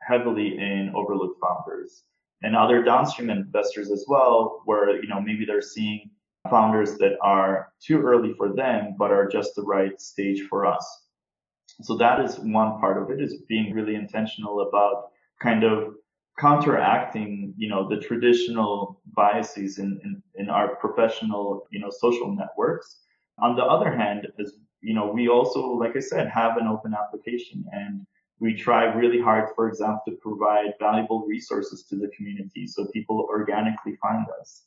heavily 0.00 0.56
in 0.56 0.92
overlooked 0.94 1.40
founders 1.40 2.04
and 2.42 2.54
other 2.54 2.82
downstream 2.82 3.30
investors 3.30 3.90
as 3.90 4.04
well, 4.06 4.62
where, 4.64 5.02
you 5.02 5.08
know, 5.08 5.20
maybe 5.20 5.44
they're 5.44 5.60
seeing 5.60 6.10
founders 6.48 6.96
that 6.98 7.16
are 7.20 7.72
too 7.84 8.00
early 8.00 8.32
for 8.34 8.54
them, 8.54 8.94
but 8.96 9.10
are 9.10 9.26
just 9.26 9.54
the 9.56 9.62
right 9.62 10.00
stage 10.00 10.42
for 10.48 10.64
us. 10.64 11.07
So 11.82 11.96
that 11.96 12.20
is 12.20 12.38
one 12.38 12.80
part 12.80 13.00
of 13.00 13.10
it 13.10 13.22
is 13.22 13.42
being 13.48 13.72
really 13.72 13.94
intentional 13.94 14.68
about 14.68 15.10
kind 15.40 15.62
of 15.62 15.94
counteracting, 16.38 17.54
you 17.56 17.68
know, 17.68 17.88
the 17.88 17.98
traditional 17.98 19.00
biases 19.14 19.78
in, 19.78 20.00
in, 20.04 20.22
in 20.36 20.50
our 20.50 20.76
professional, 20.76 21.66
you 21.70 21.80
know, 21.80 21.90
social 21.90 22.34
networks. 22.34 23.00
On 23.38 23.54
the 23.56 23.62
other 23.62 23.94
hand, 23.94 24.26
as 24.40 24.54
you 24.80 24.94
know, 24.94 25.10
we 25.10 25.28
also, 25.28 25.60
like 25.60 25.96
I 25.96 26.00
said, 26.00 26.28
have 26.28 26.56
an 26.56 26.66
open 26.66 26.94
application 26.94 27.64
and 27.72 28.06
we 28.40 28.54
try 28.54 28.84
really 28.84 29.20
hard, 29.20 29.48
for 29.56 29.68
example, 29.68 30.02
to 30.08 30.16
provide 30.16 30.74
valuable 30.78 31.26
resources 31.26 31.84
to 31.84 31.96
the 31.96 32.08
community 32.16 32.66
so 32.66 32.86
people 32.92 33.26
organically 33.28 33.96
find 34.00 34.26
us. 34.40 34.62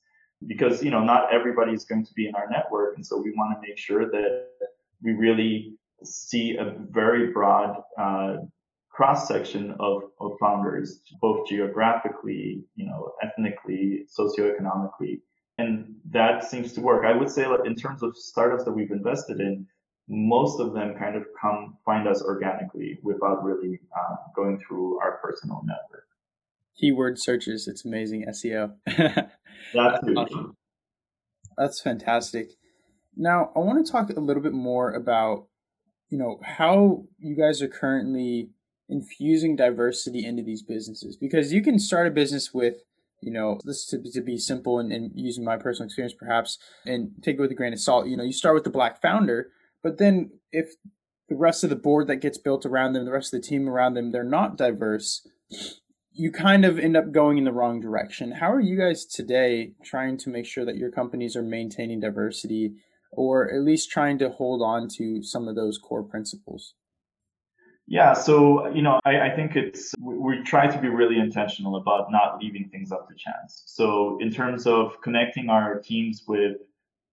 Because, 0.47 0.83
you 0.83 0.91
know, 0.91 1.03
not 1.03 1.33
everybody 1.33 1.71
is 1.71 1.85
going 1.85 2.05
to 2.05 2.13
be 2.13 2.27
in 2.27 2.35
our 2.35 2.49
network. 2.49 2.95
And 2.95 3.05
so 3.05 3.17
we 3.17 3.31
want 3.31 3.55
to 3.55 3.65
make 3.65 3.77
sure 3.77 4.09
that 4.09 4.47
we 5.01 5.13
really 5.13 5.77
see 6.03 6.57
a 6.57 6.75
very 6.89 7.31
broad 7.31 7.81
uh, 7.99 8.37
cross 8.89 9.27
section 9.27 9.75
of, 9.79 10.03
of 10.19 10.31
founders, 10.39 11.01
both 11.21 11.47
geographically, 11.47 12.63
you 12.75 12.85
know, 12.85 13.13
ethnically, 13.23 14.05
socioeconomically. 14.19 15.21
And 15.57 15.95
that 16.11 16.43
seems 16.43 16.73
to 16.73 16.81
work. 16.81 17.05
I 17.05 17.17
would 17.17 17.29
say 17.29 17.47
like 17.47 17.65
in 17.65 17.75
terms 17.75 18.03
of 18.03 18.15
startups 18.17 18.63
that 18.65 18.71
we've 18.71 18.91
invested 18.91 19.39
in, 19.39 19.67
most 20.07 20.59
of 20.59 20.73
them 20.73 20.95
kind 20.97 21.15
of 21.15 21.23
come 21.39 21.77
find 21.85 22.07
us 22.07 22.21
organically 22.21 22.99
without 23.03 23.43
really 23.43 23.79
uh, 23.95 24.15
going 24.35 24.59
through 24.59 24.99
our 24.99 25.19
personal 25.23 25.61
network. 25.65 26.05
Keyword 26.77 27.19
searches, 27.19 27.67
it's 27.67 27.85
amazing 27.85 28.25
SEO. 28.29 28.73
That's 28.87 30.03
awesome. 30.17 30.57
That's 31.57 31.81
fantastic. 31.81 32.49
Now, 33.15 33.51
I 33.55 33.59
want 33.59 33.85
to 33.85 33.91
talk 33.91 34.09
a 34.09 34.19
little 34.19 34.41
bit 34.41 34.53
more 34.53 34.91
about, 34.91 35.47
you 36.11 36.17
know, 36.17 36.39
how 36.43 37.05
you 37.17 37.35
guys 37.35 37.61
are 37.61 37.67
currently 37.67 38.49
infusing 38.89 39.55
diversity 39.55 40.25
into 40.25 40.43
these 40.43 40.61
businesses. 40.61 41.15
Because 41.15 41.53
you 41.53 41.63
can 41.63 41.79
start 41.79 42.05
a 42.05 42.11
business 42.11 42.53
with 42.53 42.75
you 43.21 43.31
know 43.31 43.59
this 43.63 43.85
to, 43.85 44.01
to 44.11 44.21
be 44.21 44.37
simple 44.37 44.79
and, 44.79 44.91
and 44.91 45.11
using 45.15 45.43
my 45.43 45.55
personal 45.55 45.85
experience 45.85 46.13
perhaps 46.17 46.57
and 46.85 47.11
take 47.21 47.37
it 47.37 47.41
with 47.41 47.51
a 47.51 47.55
grain 47.55 47.73
of 47.73 47.79
salt. 47.79 48.07
You 48.07 48.17
know 48.17 48.23
you 48.23 48.33
start 48.33 48.55
with 48.55 48.63
the 48.63 48.71
black 48.71 49.01
founder 49.01 49.51
but 49.83 49.99
then 49.99 50.31
if 50.51 50.73
the 51.29 51.35
rest 51.35 51.63
of 51.63 51.69
the 51.69 51.75
board 51.75 52.07
that 52.07 52.15
gets 52.15 52.39
built 52.39 52.65
around 52.65 52.93
them 52.93 53.05
the 53.05 53.11
rest 53.11 53.31
of 53.31 53.39
the 53.39 53.47
team 53.47 53.69
around 53.69 53.93
them 53.93 54.11
they're 54.11 54.23
not 54.23 54.57
diverse 54.57 55.21
you 56.13 56.31
kind 56.31 56.65
of 56.65 56.77
end 56.79 56.97
up 56.97 57.11
going 57.11 57.37
in 57.37 57.45
the 57.45 57.53
wrong 57.53 57.79
direction. 57.79 58.31
How 58.31 58.51
are 58.51 58.59
you 58.59 58.77
guys 58.77 59.05
today 59.05 59.73
trying 59.83 60.17
to 60.17 60.29
make 60.29 60.45
sure 60.45 60.65
that 60.65 60.77
your 60.77 60.91
companies 60.91 61.35
are 61.35 61.43
maintaining 61.43 61.99
diversity 61.99 62.73
or 63.11 63.51
at 63.51 63.61
least 63.61 63.89
trying 63.89 64.17
to 64.17 64.29
hold 64.29 64.61
on 64.61 64.87
to 64.87 65.21
some 65.21 65.47
of 65.47 65.55
those 65.55 65.77
core 65.77 66.03
principles 66.03 66.73
yeah, 67.91 68.13
so 68.13 68.69
you 68.69 68.81
know, 68.81 69.01
I, 69.03 69.31
I, 69.31 69.35
think 69.35 69.57
it's 69.57 69.93
we, 69.99 70.17
we 70.17 70.43
try 70.43 70.65
to 70.65 70.79
be 70.79 70.87
really 70.87 71.19
intentional 71.19 71.75
about 71.75 72.09
not 72.09 72.39
leaving 72.41 72.69
things 72.69 72.89
up 72.89 73.09
to 73.09 73.15
chance. 73.15 73.63
So 73.65 74.17
in 74.21 74.31
terms 74.31 74.65
of 74.65 75.01
connecting 75.01 75.49
our 75.49 75.79
teams 75.79 76.23
with 76.25 76.55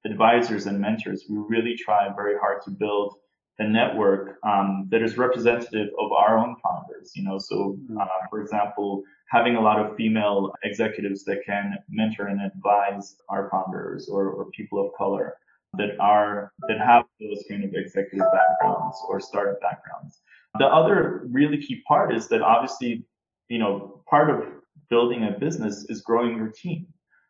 advisors 0.06 0.66
and 0.66 0.80
mentors, 0.80 1.24
we 1.28 1.38
really 1.38 1.74
try 1.74 2.08
very 2.14 2.38
hard 2.38 2.62
to 2.62 2.70
build 2.70 3.16
a 3.58 3.66
network 3.66 4.38
um, 4.46 4.86
that 4.92 5.02
is 5.02 5.18
representative 5.18 5.88
of 5.98 6.12
our 6.12 6.38
own 6.38 6.54
founders. 6.62 7.10
You 7.16 7.24
know, 7.24 7.38
so 7.38 7.76
mm-hmm. 7.76 7.98
uh, 7.98 8.06
for 8.30 8.40
example, 8.40 9.02
having 9.26 9.56
a 9.56 9.60
lot 9.60 9.80
of 9.80 9.96
female 9.96 10.52
executives 10.62 11.24
that 11.24 11.38
can 11.44 11.74
mentor 11.88 12.28
and 12.28 12.40
advise 12.40 13.16
our 13.28 13.50
founders 13.50 14.08
or, 14.08 14.28
or 14.30 14.44
people 14.52 14.86
of 14.86 14.92
color 14.96 15.38
that 15.76 15.98
are 16.00 16.52
that 16.68 16.78
have 16.78 17.04
those 17.20 17.44
kind 17.48 17.64
of 17.64 17.70
executive 17.74 18.26
backgrounds 18.32 18.96
or 19.08 19.20
startup 19.20 19.60
backgrounds. 19.60 20.20
The 20.58 20.66
other 20.66 21.26
really 21.30 21.58
key 21.58 21.82
part 21.86 22.14
is 22.14 22.28
that 22.28 22.42
obviously, 22.42 23.04
you 23.48 23.58
know, 23.58 24.02
part 24.08 24.30
of 24.30 24.44
building 24.88 25.24
a 25.24 25.38
business 25.38 25.84
is 25.88 26.00
growing 26.00 26.36
your 26.36 26.48
team. 26.48 26.86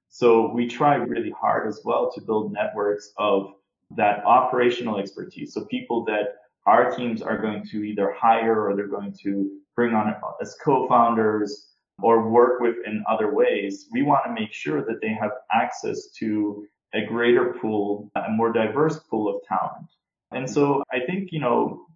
So 0.08 0.52
we 0.52 0.66
try 0.68 0.94
really 0.94 1.30
hard 1.38 1.66
as 1.68 1.82
well 1.84 2.10
to 2.12 2.20
build 2.20 2.52
networks 2.52 3.12
of 3.18 3.52
that 3.96 4.24
operational 4.24 4.98
expertise. 4.98 5.52
So 5.52 5.64
people 5.66 6.04
that 6.04 6.36
our 6.66 6.94
teams 6.94 7.22
are 7.22 7.38
going 7.38 7.66
to 7.70 7.82
either 7.82 8.12
hire 8.12 8.66
or 8.66 8.76
they're 8.76 8.86
going 8.86 9.14
to 9.22 9.50
bring 9.74 9.94
on 9.94 10.14
as 10.40 10.56
co-founders 10.62 11.68
or 12.00 12.28
work 12.28 12.60
with 12.60 12.76
in 12.86 13.04
other 13.08 13.34
ways. 13.34 13.88
We 13.90 14.02
want 14.02 14.24
to 14.26 14.32
make 14.32 14.52
sure 14.52 14.84
that 14.84 15.00
they 15.00 15.12
have 15.14 15.30
access 15.52 16.10
to 16.18 16.66
a 16.94 17.04
greater 17.04 17.54
pool, 17.60 18.10
a 18.14 18.30
more 18.30 18.52
diverse 18.52 18.98
pool 19.10 19.28
of 19.28 19.42
talent. 19.46 19.86
And 20.32 20.48
so 20.48 20.82
I 20.92 21.00
think, 21.06 21.32
you 21.32 21.40
know, 21.40 21.86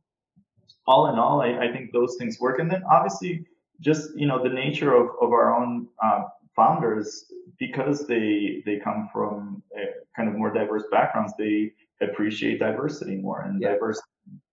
all 0.87 1.13
in 1.13 1.19
all, 1.19 1.41
I, 1.41 1.67
I, 1.67 1.73
think 1.73 1.93
those 1.93 2.17
things 2.19 2.41
work. 2.41 2.59
And 2.59 2.71
then 2.71 2.83
obviously, 2.91 3.47
just 3.81 4.11
you 4.17 4.27
know, 4.27 4.43
the 4.43 4.49
nature 4.49 4.95
of, 4.95 5.09
of 5.21 5.33
our 5.33 5.57
own 5.57 5.89
uh, 6.03 6.23
founders, 6.57 7.25
because 7.59 8.07
they 8.07 8.63
they 8.67 8.79
come 8.79 9.09
from 9.13 9.63
kind 10.17 10.29
of 10.29 10.35
more 10.35 10.53
diverse 10.53 10.85
backgrounds, 10.91 11.33
they 11.39 11.73
appreciate 12.01 12.59
diversity 12.59 13.17
more 13.17 13.43
and 13.43 13.61
yeah. 13.61 13.73
diversity. 13.73 14.09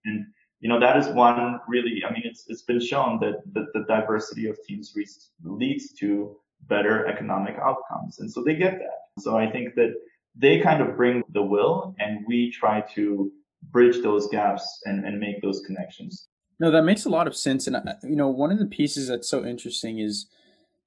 And 0.06 0.26
you 0.60 0.70
know, 0.70 0.80
that 0.80 0.98
is 0.98 1.08
one 1.08 1.60
really. 1.68 2.04
I 2.08 2.12
mean, 2.12 2.24
it's 2.26 2.46
it's 2.48 2.64
been 2.64 2.82
shown 2.82 3.20
that 3.22 3.42
that 3.54 3.68
the 3.74 3.86
diversity 3.88 4.48
of 4.48 4.58
teams 4.68 4.96
leads 5.44 5.94
to 5.94 6.36
better 6.68 7.08
economic 7.08 7.56
outcomes, 7.58 8.20
and 8.20 8.32
so 8.32 8.44
they 8.44 8.56
get 8.56 8.80
that. 8.80 9.22
So 9.22 9.38
I 9.38 9.50
think 9.50 9.76
that 9.76 9.94
they 10.36 10.60
kind 10.60 10.82
of 10.82 10.96
bring 10.96 11.24
the 11.34 11.42
will, 11.42 11.96
and 12.00 12.26
we 12.28 12.52
try 12.52 12.82
to 12.96 13.32
bridge 13.72 14.02
those 14.02 14.28
gaps 14.28 14.82
and, 14.86 15.06
and 15.06 15.20
make 15.20 15.42
those 15.42 15.62
connections. 15.66 16.28
No, 16.60 16.72
that 16.72 16.84
makes 16.84 17.06
a 17.06 17.10
lot 17.10 17.28
of 17.28 17.36
sense. 17.36 17.68
And, 17.68 17.76
uh, 17.76 17.94
you 18.04 18.16
know, 18.16 18.28
one 18.28 18.52
of 18.52 18.60
the 18.60 18.66
pieces 18.66 19.08
that's 19.08 19.30
so 19.30 19.46
interesting 19.46 20.00
is 20.00 20.28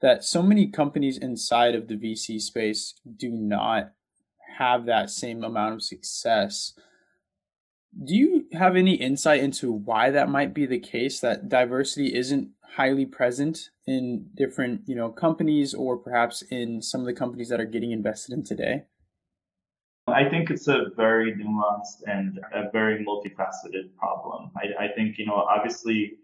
that 0.00 0.25
so 0.25 0.42
many 0.42 0.66
companies 0.66 1.16
inside 1.16 1.75
of 1.75 1.88
the 1.88 1.96
VC 1.96 2.40
space 2.40 2.94
do 3.16 3.30
not 3.30 3.92
have 4.58 4.84
that 4.87 5.08
same 5.08 5.42
amount 5.44 5.75
of 5.75 5.82
success. 5.82 6.75
Do 8.04 8.14
you 8.14 8.46
have 8.52 8.76
any 8.76 8.94
insight 8.94 9.42
into 9.42 9.72
why 9.72 10.11
that 10.11 10.28
might 10.28 10.52
be 10.52 10.66
the 10.66 10.78
case 10.78 11.20
that 11.20 11.49
diversity 11.49 12.14
isn't 12.14 12.50
highly 12.76 13.06
present 13.06 13.70
in 13.87 14.28
different, 14.34 14.82
you 14.87 14.94
know, 14.94 15.11
companies 15.11 15.72
or 15.75 15.96
perhaps 15.96 16.42
in 16.42 16.82
some 16.82 17.00
of 17.00 17.06
the 17.06 17.12
companies 17.12 17.49
that 17.49 17.61
are 17.61 17.66
getting 17.66 17.92
invested 17.92 18.32
in 18.32 18.44
today? 18.44 18.84
I 20.09 20.28
think 20.28 20.50
it's 20.50 20.66
a 20.66 20.87
very 20.97 21.32
nuanced 21.35 22.02
and 22.06 22.40
a 22.52 22.71
very 22.71 23.04
multifaceted 23.04 23.94
problem. 23.97 24.50
I, 24.56 24.85
I 24.87 24.88
think, 24.88 25.16
you 25.18 25.26
know, 25.26 25.35
obviously 25.35 26.14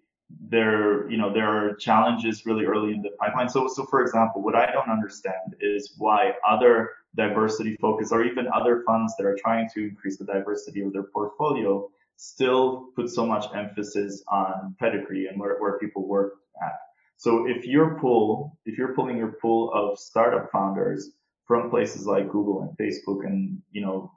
there, 0.48 1.08
you 1.08 1.16
know, 1.16 1.32
there 1.32 1.46
are 1.46 1.74
challenges 1.76 2.44
really 2.44 2.64
early 2.64 2.92
in 2.92 3.02
the 3.02 3.10
pipeline. 3.20 3.48
So, 3.48 3.68
so 3.68 3.84
for 3.84 4.02
example, 4.02 4.42
what 4.42 4.56
I 4.56 4.70
don't 4.72 4.90
understand 4.90 5.54
is 5.60 5.94
why 5.96 6.32
other 6.46 6.90
diversity 7.14 7.76
focus 7.80 8.10
or 8.10 8.24
even 8.24 8.48
other 8.48 8.82
funds 8.84 9.14
that 9.16 9.26
are 9.26 9.36
trying 9.40 9.68
to 9.74 9.84
increase 9.84 10.18
the 10.18 10.24
diversity 10.24 10.82
of 10.82 10.92
their 10.92 11.04
portfolio 11.04 11.88
still 12.16 12.88
put 12.96 13.08
so 13.08 13.24
much 13.24 13.46
emphasis 13.54 14.24
on 14.28 14.74
pedigree 14.80 15.28
and 15.28 15.38
where, 15.38 15.56
where 15.60 15.78
people 15.78 16.06
work 16.06 16.34
at. 16.62 16.74
So 17.16 17.48
if 17.48 17.64
your 17.64 17.98
pool, 17.98 18.58
if 18.66 18.76
you're 18.76 18.94
pulling 18.94 19.16
your 19.16 19.32
pool 19.40 19.72
of 19.72 19.98
startup 19.98 20.50
founders 20.50 21.10
from 21.48 21.70
places 21.70 22.06
like 22.06 22.30
Google 22.30 22.62
and 22.62 22.76
Facebook 22.78 23.26
and, 23.26 23.60
you 23.72 23.80
know, 23.80 24.12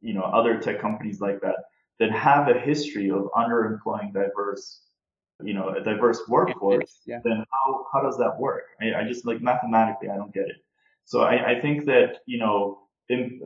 you 0.00 0.14
know, 0.14 0.22
other 0.22 0.58
tech 0.58 0.80
companies 0.80 1.20
like 1.20 1.40
that, 1.40 1.56
that 1.98 2.12
have 2.12 2.48
a 2.48 2.58
history 2.58 3.10
of 3.10 3.28
underemploying 3.36 4.14
diverse, 4.14 4.82
you 5.42 5.52
know, 5.52 5.70
a 5.70 5.82
diverse 5.82 6.20
workforce, 6.28 7.00
yeah. 7.04 7.18
then 7.24 7.44
how, 7.52 7.86
how 7.92 8.00
does 8.00 8.16
that 8.18 8.38
work? 8.38 8.64
I, 8.80 8.94
I, 9.00 9.04
just 9.04 9.26
like 9.26 9.42
mathematically, 9.42 10.08
I 10.08 10.16
don't 10.16 10.32
get 10.32 10.46
it. 10.46 10.64
So 11.04 11.22
I, 11.22 11.52
I 11.52 11.60
think 11.60 11.86
that, 11.86 12.18
you 12.26 12.38
know, 12.38 12.78
in, 13.08 13.40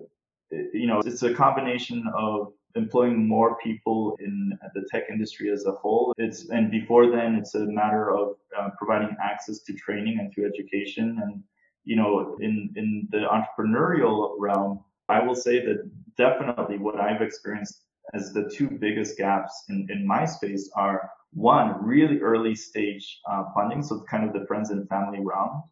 you 0.51 0.87
know, 0.87 1.01
it's 1.01 1.23
a 1.23 1.33
combination 1.33 2.05
of 2.15 2.53
employing 2.75 3.27
more 3.27 3.57
people 3.59 4.17
in 4.21 4.57
the 4.75 4.85
tech 4.91 5.05
industry 5.11 5.51
as 5.51 5.65
a 5.67 5.73
whole. 5.73 6.15
It's 6.19 6.49
and 6.51 6.71
before 6.71 7.11
then, 7.11 7.35
it's 7.37 7.55
a 7.55 7.61
matter 7.61 8.11
of 8.15 8.37
uh, 8.59 8.69
providing 8.79 9.17
access 9.23 9.61
to 9.61 9.73
training 9.75 10.19
and 10.21 10.33
to 10.35 10.45
education. 10.45 11.21
And 11.23 11.43
you 11.85 11.97
know, 11.97 12.37
in 12.41 12.71
in 12.77 13.09
the 13.11 13.19
entrepreneurial 13.19 14.35
realm, 14.39 14.85
I 15.09 15.21
will 15.25 15.35
say 15.35 15.65
that 15.65 15.91
definitely 16.17 16.79
what 16.79 17.01
I've 17.01 17.23
experienced 17.23 17.85
as 18.15 18.33
the 18.33 18.51
two 18.55 18.71
biggest 18.71 19.17
gaps 19.17 19.65
in 19.69 19.87
in 19.91 20.07
my 20.07 20.25
space 20.25 20.71
are 20.77 21.11
one 21.33 21.83
really 21.85 22.19
early 22.21 22.55
stage 22.55 23.21
uh, 23.31 23.45
funding, 23.55 23.83
so 23.83 23.97
it's 23.97 24.11
kind 24.11 24.25
of 24.25 24.33
the 24.33 24.47
friends 24.47 24.71
and 24.71 24.89
family 24.89 25.21
round. 25.21 25.63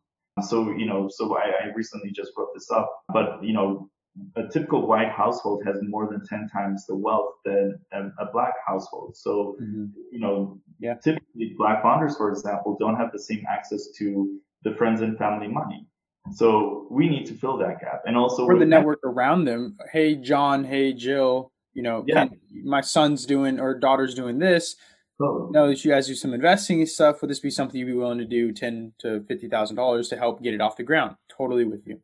So 0.43 0.71
you 0.71 0.87
know, 0.87 1.09
so 1.11 1.37
I, 1.37 1.47
I 1.65 1.73
recently 1.75 2.11
just 2.13 2.35
brought 2.35 2.55
this 2.55 2.71
up, 2.71 2.89
but 3.13 3.43
you 3.43 3.53
know, 3.53 3.91
a 4.37 4.47
typical 4.49 4.87
white 4.87 5.11
household 5.11 5.63
has 5.67 5.77
more 5.83 6.09
than 6.11 6.25
10 6.25 6.49
times 6.49 6.87
the 6.87 6.97
wealth 6.97 7.35
than 7.45 7.79
a, 7.93 8.07
a 8.23 8.33
black 8.33 8.55
household. 8.67 9.17
So, 9.17 9.57
mm-hmm. 9.61 9.87
you 10.11 10.21
know, 10.21 10.59
yeah. 10.79 10.95
typically 10.95 11.55
black 11.57 11.83
founders, 11.83 12.17
for 12.17 12.31
example, 12.31 12.77
don't 12.79 12.97
have 12.97 13.13
the 13.13 13.19
same 13.19 13.45
access 13.49 13.89
to 13.99 14.41
the 14.63 14.75
friends 14.75 15.01
and 15.01 15.17
family 15.19 15.49
money. 15.49 15.87
So 16.33 16.87
we 16.91 17.09
need 17.09 17.27
to 17.27 17.35
fill 17.35 17.57
that 17.59 17.81
gap. 17.81 18.03
And 18.07 18.17
also 18.17 18.47
for 18.47 18.59
the 18.59 18.67
network 18.67 19.01
around 19.05 19.45
them. 19.45 19.77
Hey, 19.93 20.15
John. 20.15 20.65
Hey, 20.65 20.93
Jill, 20.93 21.53
you 21.75 21.83
know, 21.83 22.05
yeah. 22.07 22.27
my 22.65 22.81
son's 22.81 23.27
doing 23.27 23.61
or 23.61 23.79
daughter's 23.79 24.15
doing 24.15 24.39
this. 24.39 24.77
Totally. 25.21 25.51
Know 25.51 25.69
that 25.69 25.85
you 25.85 25.91
guys 25.91 26.07
do 26.07 26.15
some 26.15 26.33
investing 26.33 26.79
and 26.81 26.89
stuff. 26.89 27.21
Would 27.21 27.31
this 27.31 27.41
be 27.41 27.51
something 27.51 27.79
you'd 27.79 27.87
be 27.87 27.93
willing 27.93 28.19
to 28.19 28.25
do 28.25 28.53
ten 28.53 28.93
to 28.99 29.25
fifty 29.25 29.49
thousand 29.49 29.77
dollars 29.77 30.09
to 30.11 30.17
help 30.17 30.43
get 30.43 30.55
it 30.55 30.61
off 30.61 30.77
the 30.77 30.85
ground? 30.85 31.17
Totally 31.29 31.65
with 31.65 31.87
you. 31.87 32.01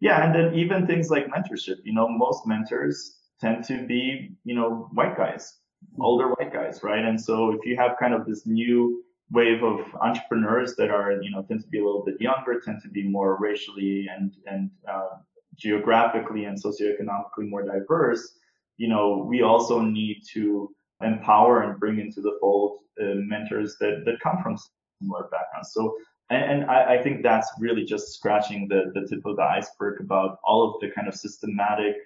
Yeah, 0.00 0.24
and 0.24 0.34
then 0.34 0.54
even 0.54 0.86
things 0.86 1.10
like 1.10 1.26
mentorship. 1.26 1.78
You 1.82 1.94
know, 1.94 2.08
most 2.08 2.46
mentors 2.46 3.16
tend 3.40 3.64
to 3.64 3.84
be, 3.86 4.36
you 4.44 4.54
know, 4.54 4.88
white 4.92 5.16
guys, 5.16 5.54
hmm. 5.96 6.02
older 6.02 6.28
white 6.34 6.52
guys, 6.52 6.80
right? 6.84 7.04
And 7.04 7.20
so 7.20 7.50
if 7.50 7.64
you 7.64 7.76
have 7.76 7.96
kind 7.98 8.14
of 8.14 8.24
this 8.24 8.46
new 8.46 9.02
wave 9.30 9.62
of 9.62 9.80
entrepreneurs 10.00 10.76
that 10.76 10.90
are, 10.90 11.12
you 11.22 11.30
know, 11.30 11.42
tend 11.42 11.60
to 11.62 11.68
be 11.68 11.80
a 11.80 11.84
little 11.84 12.04
bit 12.04 12.20
younger, 12.20 12.60
tend 12.60 12.80
to 12.82 12.88
be 12.88 13.02
more 13.02 13.38
racially 13.40 14.06
and 14.14 14.32
and 14.46 14.70
uh, 14.88 15.16
geographically 15.56 16.44
and 16.44 16.60
socioeconomically 16.62 17.48
more 17.48 17.64
diverse, 17.64 18.38
you 18.76 18.88
know, 18.88 19.24
we 19.28 19.42
also 19.42 19.80
need 19.80 20.22
to 20.32 20.74
empower 21.02 21.62
and 21.62 21.78
bring 21.78 22.00
into 22.00 22.20
the 22.20 22.36
fold 22.40 22.80
uh, 23.00 23.14
mentors 23.16 23.76
that 23.80 24.02
that 24.04 24.20
come 24.20 24.42
from 24.42 24.56
similar 25.00 25.28
backgrounds. 25.30 25.72
So 25.72 25.96
and, 26.30 26.62
and 26.62 26.70
I, 26.70 26.94
I, 26.94 27.02
think 27.02 27.22
that's 27.22 27.50
really 27.58 27.84
just 27.84 28.14
scratching 28.14 28.66
the, 28.68 28.90
the 28.94 29.06
tip 29.06 29.24
of 29.26 29.36
the 29.36 29.42
iceberg 29.42 30.00
about 30.00 30.38
all 30.42 30.74
of 30.74 30.80
the 30.80 30.90
kind 30.90 31.06
of 31.06 31.14
systematic 31.14 31.96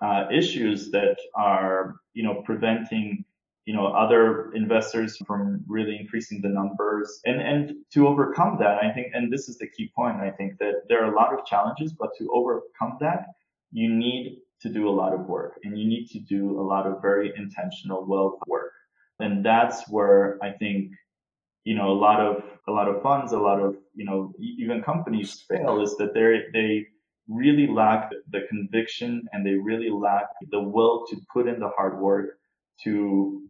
uh, 0.00 0.26
issues 0.30 0.90
that 0.92 1.16
are, 1.34 1.96
you 2.14 2.22
know, 2.22 2.42
preventing, 2.44 3.24
you 3.66 3.74
know, 3.74 3.88
other 3.88 4.52
investors 4.52 5.16
from 5.26 5.62
really 5.66 5.98
increasing 6.00 6.40
the 6.40 6.48
numbers. 6.48 7.20
And, 7.26 7.40
and 7.40 7.74
to 7.92 8.06
overcome 8.06 8.56
that, 8.60 8.82
I 8.82 8.92
think, 8.92 9.08
and 9.12 9.30
this 9.30 9.48
is 9.48 9.58
the 9.58 9.66
key 9.68 9.90
point, 9.94 10.16
I 10.16 10.30
think 10.30 10.58
that 10.60 10.84
there 10.88 11.04
are 11.04 11.12
a 11.12 11.16
lot 11.16 11.34
of 11.34 11.44
challenges, 11.44 11.92
but 11.92 12.10
to 12.18 12.30
overcome 12.32 12.96
that, 13.00 13.26
you 13.72 13.92
need 13.92 14.38
to 14.62 14.68
do 14.68 14.88
a 14.88 14.90
lot 14.90 15.12
of 15.12 15.26
work 15.26 15.58
and 15.64 15.78
you 15.78 15.86
need 15.86 16.06
to 16.06 16.20
do 16.20 16.60
a 16.60 16.62
lot 16.62 16.86
of 16.86 17.02
very 17.02 17.32
intentional 17.36 18.06
wealth 18.06 18.38
work. 18.46 18.72
And 19.18 19.44
that's 19.44 19.88
where 19.90 20.38
I 20.42 20.52
think 20.52 20.92
you 21.64 21.74
know 21.74 21.90
a 21.90 21.98
lot 22.06 22.20
of 22.20 22.44
a 22.68 22.72
lot 22.72 22.88
of 22.88 23.02
funds 23.02 23.32
a 23.32 23.38
lot 23.38 23.60
of 23.60 23.76
you 23.94 24.04
know 24.04 24.32
even 24.38 24.82
companies 24.82 25.44
fail 25.48 25.82
is 25.82 25.96
that 25.96 26.14
they 26.14 26.44
they 26.52 26.86
really 27.28 27.66
lack 27.66 28.10
the 28.30 28.42
conviction 28.48 29.22
and 29.32 29.44
they 29.44 29.54
really 29.54 29.90
lack 29.90 30.26
the 30.52 30.60
will 30.60 31.04
to 31.08 31.16
put 31.32 31.48
in 31.48 31.58
the 31.58 31.68
hard 31.76 31.98
work 31.98 32.38
to 32.84 33.42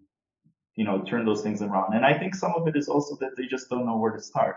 you 0.76 0.84
know 0.84 1.02
turn 1.02 1.24
those 1.24 1.42
things 1.42 1.62
around 1.62 1.94
and 1.94 2.04
i 2.04 2.16
think 2.16 2.34
some 2.34 2.52
of 2.54 2.68
it 2.68 2.76
is 2.76 2.88
also 2.88 3.16
that 3.16 3.36
they 3.36 3.46
just 3.46 3.68
don't 3.68 3.86
know 3.86 3.96
where 3.96 4.12
to 4.12 4.20
start 4.20 4.56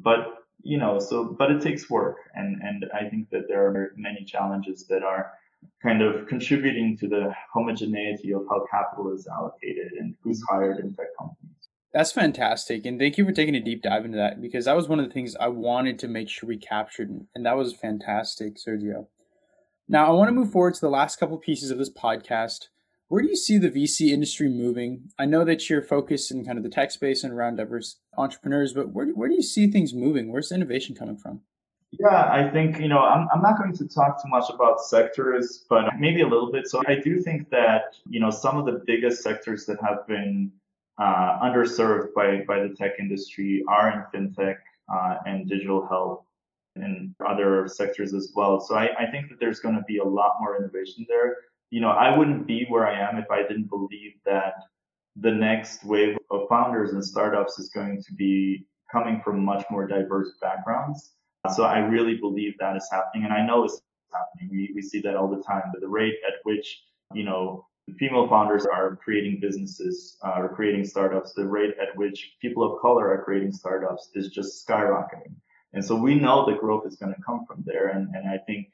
but 0.00 0.38
you 0.62 0.78
know 0.78 0.98
so 0.98 1.24
but 1.24 1.50
it 1.50 1.62
takes 1.62 1.88
work 1.88 2.16
and 2.34 2.60
and 2.62 2.84
i 2.94 3.08
think 3.08 3.30
that 3.30 3.48
there 3.48 3.66
are 3.66 3.92
many 3.96 4.24
challenges 4.24 4.86
that 4.86 5.02
are 5.02 5.32
kind 5.82 6.02
of 6.02 6.26
contributing 6.26 6.96
to 6.98 7.08
the 7.08 7.32
homogeneity 7.52 8.32
of 8.32 8.42
how 8.50 8.64
capital 8.70 9.12
is 9.14 9.26
allocated 9.26 9.92
and 9.92 10.14
who's 10.22 10.42
hired 10.48 10.78
in 10.78 10.92
tech 10.94 11.06
companies 11.18 11.52
that's 11.92 12.12
fantastic. 12.12 12.86
And 12.86 12.98
thank 12.98 13.18
you 13.18 13.24
for 13.26 13.32
taking 13.32 13.54
a 13.54 13.60
deep 13.60 13.82
dive 13.82 14.06
into 14.06 14.16
that 14.16 14.40
because 14.40 14.64
that 14.64 14.76
was 14.76 14.88
one 14.88 14.98
of 14.98 15.06
the 15.06 15.12
things 15.12 15.36
I 15.36 15.48
wanted 15.48 15.98
to 15.98 16.08
make 16.08 16.30
sure 16.30 16.48
we 16.48 16.56
captured. 16.56 17.10
And 17.34 17.44
that 17.44 17.56
was 17.56 17.74
fantastic, 17.74 18.56
Sergio. 18.56 19.08
Now, 19.88 20.06
I 20.06 20.10
want 20.12 20.28
to 20.28 20.32
move 20.32 20.50
forward 20.50 20.72
to 20.74 20.80
the 20.80 20.88
last 20.88 21.20
couple 21.20 21.36
pieces 21.36 21.70
of 21.70 21.76
this 21.76 21.92
podcast. 21.92 22.68
Where 23.12 23.20
do 23.20 23.28
you 23.28 23.36
see 23.36 23.58
the 23.58 23.70
VC 23.70 24.08
industry 24.08 24.48
moving? 24.48 25.10
I 25.18 25.26
know 25.26 25.44
that 25.44 25.68
you're 25.68 25.82
focused 25.82 26.30
in 26.30 26.46
kind 26.46 26.56
of 26.56 26.64
the 26.64 26.70
tech 26.70 26.90
space 26.90 27.24
and 27.24 27.30
around 27.30 27.56
diverse 27.56 27.96
entrepreneurs, 28.16 28.72
but 28.72 28.88
where, 28.94 29.08
where 29.08 29.28
do 29.28 29.34
you 29.34 29.42
see 29.42 29.70
things 29.70 29.92
moving? 29.92 30.32
Where's 30.32 30.50
innovation 30.50 30.96
coming 30.96 31.18
from? 31.18 31.42
Yeah, 31.90 32.30
I 32.32 32.48
think, 32.48 32.80
you 32.80 32.88
know, 32.88 33.00
I'm, 33.00 33.28
I'm 33.30 33.42
not 33.42 33.58
going 33.58 33.76
to 33.76 33.86
talk 33.86 34.22
too 34.22 34.30
much 34.30 34.48
about 34.48 34.80
sectors, 34.80 35.66
but 35.68 35.90
maybe 35.98 36.22
a 36.22 36.26
little 36.26 36.50
bit. 36.50 36.68
So 36.68 36.82
I 36.88 36.94
do 36.94 37.20
think 37.20 37.50
that, 37.50 37.96
you 38.08 38.18
know, 38.18 38.30
some 38.30 38.56
of 38.56 38.64
the 38.64 38.82
biggest 38.86 39.22
sectors 39.22 39.66
that 39.66 39.78
have 39.82 40.06
been 40.06 40.50
uh, 40.96 41.38
underserved 41.40 42.14
by, 42.14 42.44
by 42.48 42.66
the 42.66 42.70
tech 42.74 42.92
industry 42.98 43.62
are 43.68 44.08
in 44.14 44.30
fintech 44.30 44.56
uh, 44.90 45.16
and 45.26 45.46
digital 45.46 45.86
health 45.86 46.24
and 46.76 47.14
other 47.28 47.68
sectors 47.68 48.14
as 48.14 48.32
well. 48.34 48.58
So 48.58 48.74
I, 48.74 48.88
I 48.98 49.10
think 49.10 49.28
that 49.28 49.38
there's 49.38 49.60
going 49.60 49.74
to 49.74 49.84
be 49.86 49.98
a 49.98 50.04
lot 50.04 50.36
more 50.40 50.56
innovation 50.56 51.04
there. 51.10 51.36
You 51.72 51.80
know, 51.80 51.88
I 51.88 52.16
wouldn't 52.16 52.46
be 52.46 52.66
where 52.68 52.86
I 52.86 53.00
am 53.08 53.16
if 53.16 53.30
I 53.30 53.40
didn't 53.48 53.70
believe 53.70 54.12
that 54.26 54.56
the 55.16 55.30
next 55.30 55.82
wave 55.84 56.18
of 56.30 56.46
founders 56.50 56.92
and 56.92 57.02
startups 57.02 57.58
is 57.58 57.70
going 57.70 58.02
to 58.02 58.14
be 58.14 58.66
coming 58.92 59.22
from 59.24 59.42
much 59.42 59.64
more 59.70 59.86
diverse 59.86 60.32
backgrounds. 60.42 61.12
So 61.54 61.64
I 61.64 61.78
really 61.78 62.18
believe 62.18 62.52
that 62.58 62.76
is 62.76 62.86
happening. 62.92 63.24
And 63.24 63.32
I 63.32 63.44
know 63.46 63.64
it's 63.64 63.80
happening. 64.12 64.50
We, 64.52 64.70
we 64.74 64.82
see 64.82 65.00
that 65.00 65.16
all 65.16 65.30
the 65.34 65.42
time. 65.42 65.62
But 65.72 65.80
the 65.80 65.88
rate 65.88 66.16
at 66.28 66.34
which, 66.42 66.82
you 67.14 67.24
know, 67.24 67.66
female 67.98 68.28
founders 68.28 68.66
are 68.66 68.96
creating 68.96 69.40
businesses 69.40 70.18
uh, 70.22 70.34
or 70.36 70.54
creating 70.54 70.84
startups, 70.84 71.32
the 71.32 71.48
rate 71.48 71.74
at 71.80 71.96
which 71.96 72.34
people 72.42 72.62
of 72.70 72.82
color 72.82 73.08
are 73.08 73.24
creating 73.24 73.50
startups 73.50 74.10
is 74.14 74.28
just 74.28 74.68
skyrocketing. 74.68 75.34
And 75.72 75.82
so 75.82 75.96
we 75.96 76.16
know 76.16 76.44
the 76.44 76.58
growth 76.58 76.86
is 76.86 76.96
going 76.96 77.14
to 77.14 77.22
come 77.22 77.46
from 77.46 77.62
there. 77.64 77.88
And, 77.88 78.14
and 78.14 78.28
I 78.28 78.36
think 78.36 78.68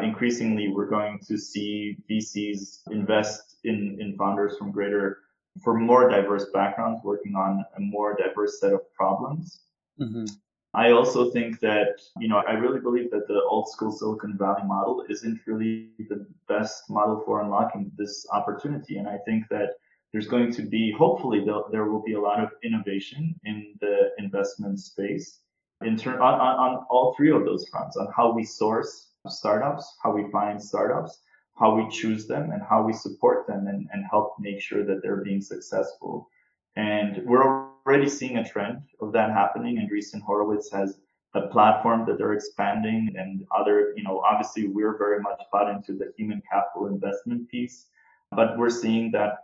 increasingly 0.00 0.68
we're 0.68 0.88
going 0.88 1.18
to 1.26 1.36
see 1.36 1.96
VCs 2.10 2.90
invest 2.90 3.56
in, 3.64 3.98
in 4.00 4.16
founders 4.16 4.56
from 4.56 4.70
greater, 4.70 5.18
for 5.62 5.74
more 5.74 6.08
diverse 6.08 6.46
backgrounds, 6.54 7.00
working 7.02 7.34
on 7.34 7.64
a 7.76 7.80
more 7.80 8.16
diverse 8.16 8.60
set 8.60 8.72
of 8.72 8.80
problems. 8.94 9.60
Mm-hmm. 10.00 10.26
I 10.74 10.92
also 10.92 11.30
think 11.30 11.60
that, 11.60 12.00
you 12.18 12.28
know, 12.28 12.42
I 12.46 12.52
really 12.52 12.78
believe 12.80 13.10
that 13.10 13.26
the 13.26 13.42
old 13.42 13.68
school 13.70 13.90
Silicon 13.90 14.36
Valley 14.38 14.62
model 14.64 15.04
isn't 15.08 15.40
really 15.46 15.90
the 15.98 16.26
best 16.46 16.88
model 16.90 17.22
for 17.24 17.40
unlocking 17.40 17.90
this 17.96 18.26
opportunity. 18.30 18.98
And 18.98 19.08
I 19.08 19.18
think 19.26 19.48
that 19.48 19.70
there's 20.12 20.28
going 20.28 20.52
to 20.52 20.62
be, 20.62 20.92
hopefully, 20.92 21.44
there 21.72 21.86
will 21.86 22.02
be 22.02 22.14
a 22.14 22.20
lot 22.20 22.42
of 22.42 22.50
innovation 22.62 23.34
in 23.44 23.74
the 23.80 24.10
investment 24.18 24.78
space 24.78 25.40
in 25.84 25.96
turn 25.96 26.20
on, 26.20 26.34
on, 26.34 26.56
on 26.58 26.86
all 26.90 27.14
three 27.16 27.30
of 27.30 27.44
those 27.44 27.66
fronts 27.68 27.96
on 27.96 28.08
how 28.16 28.32
we 28.32 28.44
source 28.44 29.07
startups, 29.28 29.96
how 30.02 30.12
we 30.12 30.30
find 30.30 30.62
startups, 30.62 31.20
how 31.58 31.74
we 31.74 31.88
choose 31.90 32.26
them, 32.26 32.50
and 32.52 32.62
how 32.68 32.82
we 32.82 32.92
support 32.92 33.46
them 33.46 33.66
and, 33.66 33.88
and 33.92 34.04
help 34.10 34.34
make 34.38 34.60
sure 34.60 34.84
that 34.84 35.02
they're 35.02 35.24
being 35.24 35.42
successful. 35.42 36.28
And 36.76 37.22
we're 37.26 37.66
already 37.84 38.08
seeing 38.08 38.38
a 38.38 38.48
trend 38.48 38.82
of 39.00 39.12
that 39.12 39.30
happening. 39.30 39.78
And 39.78 39.90
Andreessen 39.90 40.22
Horowitz 40.22 40.70
has 40.72 40.98
a 41.34 41.48
platform 41.48 42.06
that 42.06 42.18
they're 42.18 42.32
expanding 42.32 43.14
and 43.18 43.44
other, 43.54 43.92
you 43.96 44.02
know, 44.02 44.20
obviously 44.20 44.68
we're 44.68 44.96
very 44.96 45.20
much 45.20 45.40
bought 45.52 45.70
into 45.70 45.92
the 45.92 46.12
human 46.16 46.40
capital 46.50 46.86
investment 46.86 47.48
piece, 47.48 47.86
but 48.30 48.56
we're 48.56 48.70
seeing 48.70 49.10
that 49.12 49.38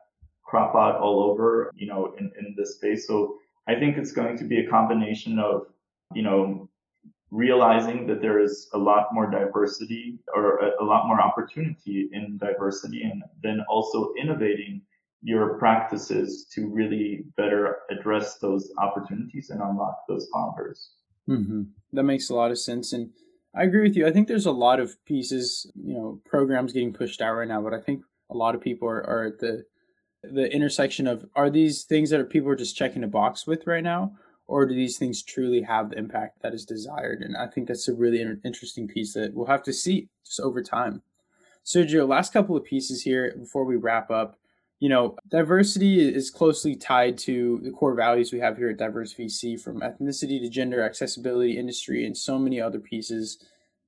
crop 0.45 0.75
out 0.75 1.01
all 1.01 1.23
over, 1.23 1.71
you 1.75 1.87
know, 1.87 2.15
in, 2.19 2.31
in 2.39 2.55
this 2.57 2.77
space. 2.77 3.07
So 3.07 3.39
I 3.67 3.75
think 3.75 3.97
it's 3.97 4.13
going 4.13 4.39
to 4.39 4.45
be 4.45 4.61
a 4.61 4.69
combination 4.69 5.39
of, 5.39 5.67
you 6.15 6.23
know, 6.23 6.69
realizing 7.35 8.07
that 8.07 8.23
there 8.23 8.39
is 8.39 8.69
a 8.75 8.79
lot 8.79 9.09
more 9.13 9.29
diversity 9.29 10.21
or 10.33 10.59
a, 10.59 10.83
a 10.83 10.85
lot 10.85 11.09
more 11.09 11.21
opportunity 11.21 12.09
in 12.13 12.39
diversity 12.39 13.03
and 13.03 13.25
then 13.43 13.59
also 13.69 14.13
innovating 14.21 14.81
your 15.21 15.59
practices 15.59 16.47
to 16.55 16.69
really 16.69 17.25
better 17.37 17.79
address 17.91 18.39
those 18.39 18.71
opportunities 18.79 19.51
and 19.51 19.61
unlock 19.61 19.97
those 20.09 20.29
founders. 20.33 20.91
Mm-hmm. 21.29 21.63
That 21.95 22.05
makes 22.05 22.31
a 22.31 22.35
lot 22.35 22.53
of 22.53 22.59
sense. 22.59 22.93
And 22.93 23.11
I 23.53 23.65
agree 23.65 23.83
with 23.83 23.97
you. 23.97 24.07
I 24.07 24.13
think 24.13 24.29
there's 24.29 24.47
a 24.47 24.53
lot 24.53 24.79
of 24.79 25.05
pieces, 25.05 25.69
you 25.75 25.95
know, 25.95 26.21
programs 26.25 26.73
getting 26.73 26.93
pushed 26.93 27.21
out 27.21 27.35
right 27.35 27.49
now, 27.49 27.61
but 27.61 27.75
I 27.75 27.81
think 27.81 28.05
a 28.31 28.37
lot 28.37 28.55
of 28.55 28.61
people 28.61 28.89
are, 28.89 29.05
are 29.05 29.25
at 29.25 29.41
the 29.41 29.65
the 30.23 30.51
intersection 30.51 31.07
of 31.07 31.27
are 31.35 31.51
these 31.51 31.85
things 31.85 32.09
that 32.09 32.19
are 32.19 32.25
people 32.25 32.49
are 32.49 32.57
just 32.57 32.77
checking 32.77 33.05
a 33.05 33.09
box 33.09 33.47
with 33.47 33.67
right 33.67 33.85
now, 33.85 34.13
or 34.47 34.67
do 34.67 34.75
these 34.75 34.99
things 34.99 35.23
truly 35.23 35.63
have 35.63 35.91
the 35.91 35.99
impact 35.99 36.43
that 36.43 36.55
is 36.55 36.65
desired? 36.65 37.23
And 37.23 37.37
I 37.37 37.47
think 37.47 37.69
that's 37.69 37.89
a 37.89 37.95
really 37.95 38.21
interesting 38.45 38.87
piece 38.87 39.15
that 39.15 39.35
we'll 39.35 39.47
have 39.47 39.63
to 39.65 39.73
see 39.73 40.09
just 40.25 40.41
over 40.41 40.63
time. 40.63 41.03
Sergio, 41.65 42.07
last 42.07 42.33
couple 42.33 42.57
of 42.57 42.65
pieces 42.65 43.03
here 43.03 43.35
before 43.39 43.65
we 43.65 43.77
wrap 43.77 44.11
up 44.11 44.37
you 44.85 44.91
know, 44.91 45.17
diversity 45.31 46.15
is 46.15 46.31
closely 46.31 46.77
tied 46.77 47.17
to 47.17 47.61
the 47.63 47.71
core 47.71 47.95
values 47.95 48.33
we 48.33 48.41
have 48.41 48.59
here 48.59 48.69
at 48.69 48.77
Diverse 48.77 49.15
VC 49.15 49.59
from 49.59 49.81
ethnicity 49.81 50.41
to 50.41 50.49
gender, 50.51 50.83
accessibility, 50.83 51.57
industry, 51.57 52.05
and 52.05 52.15
so 52.15 52.39
many 52.39 52.61
other 52.61 52.79
pieces. 52.79 53.39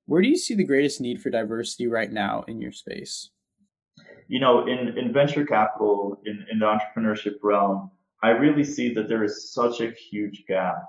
Where 0.06 0.22
do 0.22 0.28
you 0.28 0.38
see 0.38 0.54
the 0.54 0.64
greatest 0.64 1.00
need 1.00 1.20
for 1.20 1.28
diversity 1.28 1.86
right 1.86 2.10
now 2.10 2.44
in 2.48 2.60
your 2.60 2.72
space? 2.72 3.28
You 4.28 4.40
know, 4.40 4.66
in, 4.66 4.96
in 4.96 5.12
venture 5.12 5.44
capital, 5.44 6.18
in, 6.24 6.46
in 6.50 6.60
the 6.60 6.64
entrepreneurship 6.64 7.34
realm, 7.42 7.90
I 8.22 8.30
really 8.30 8.64
see 8.64 8.94
that 8.94 9.08
there 9.08 9.24
is 9.24 9.52
such 9.52 9.80
a 9.80 9.92
huge 9.92 10.44
gap 10.48 10.82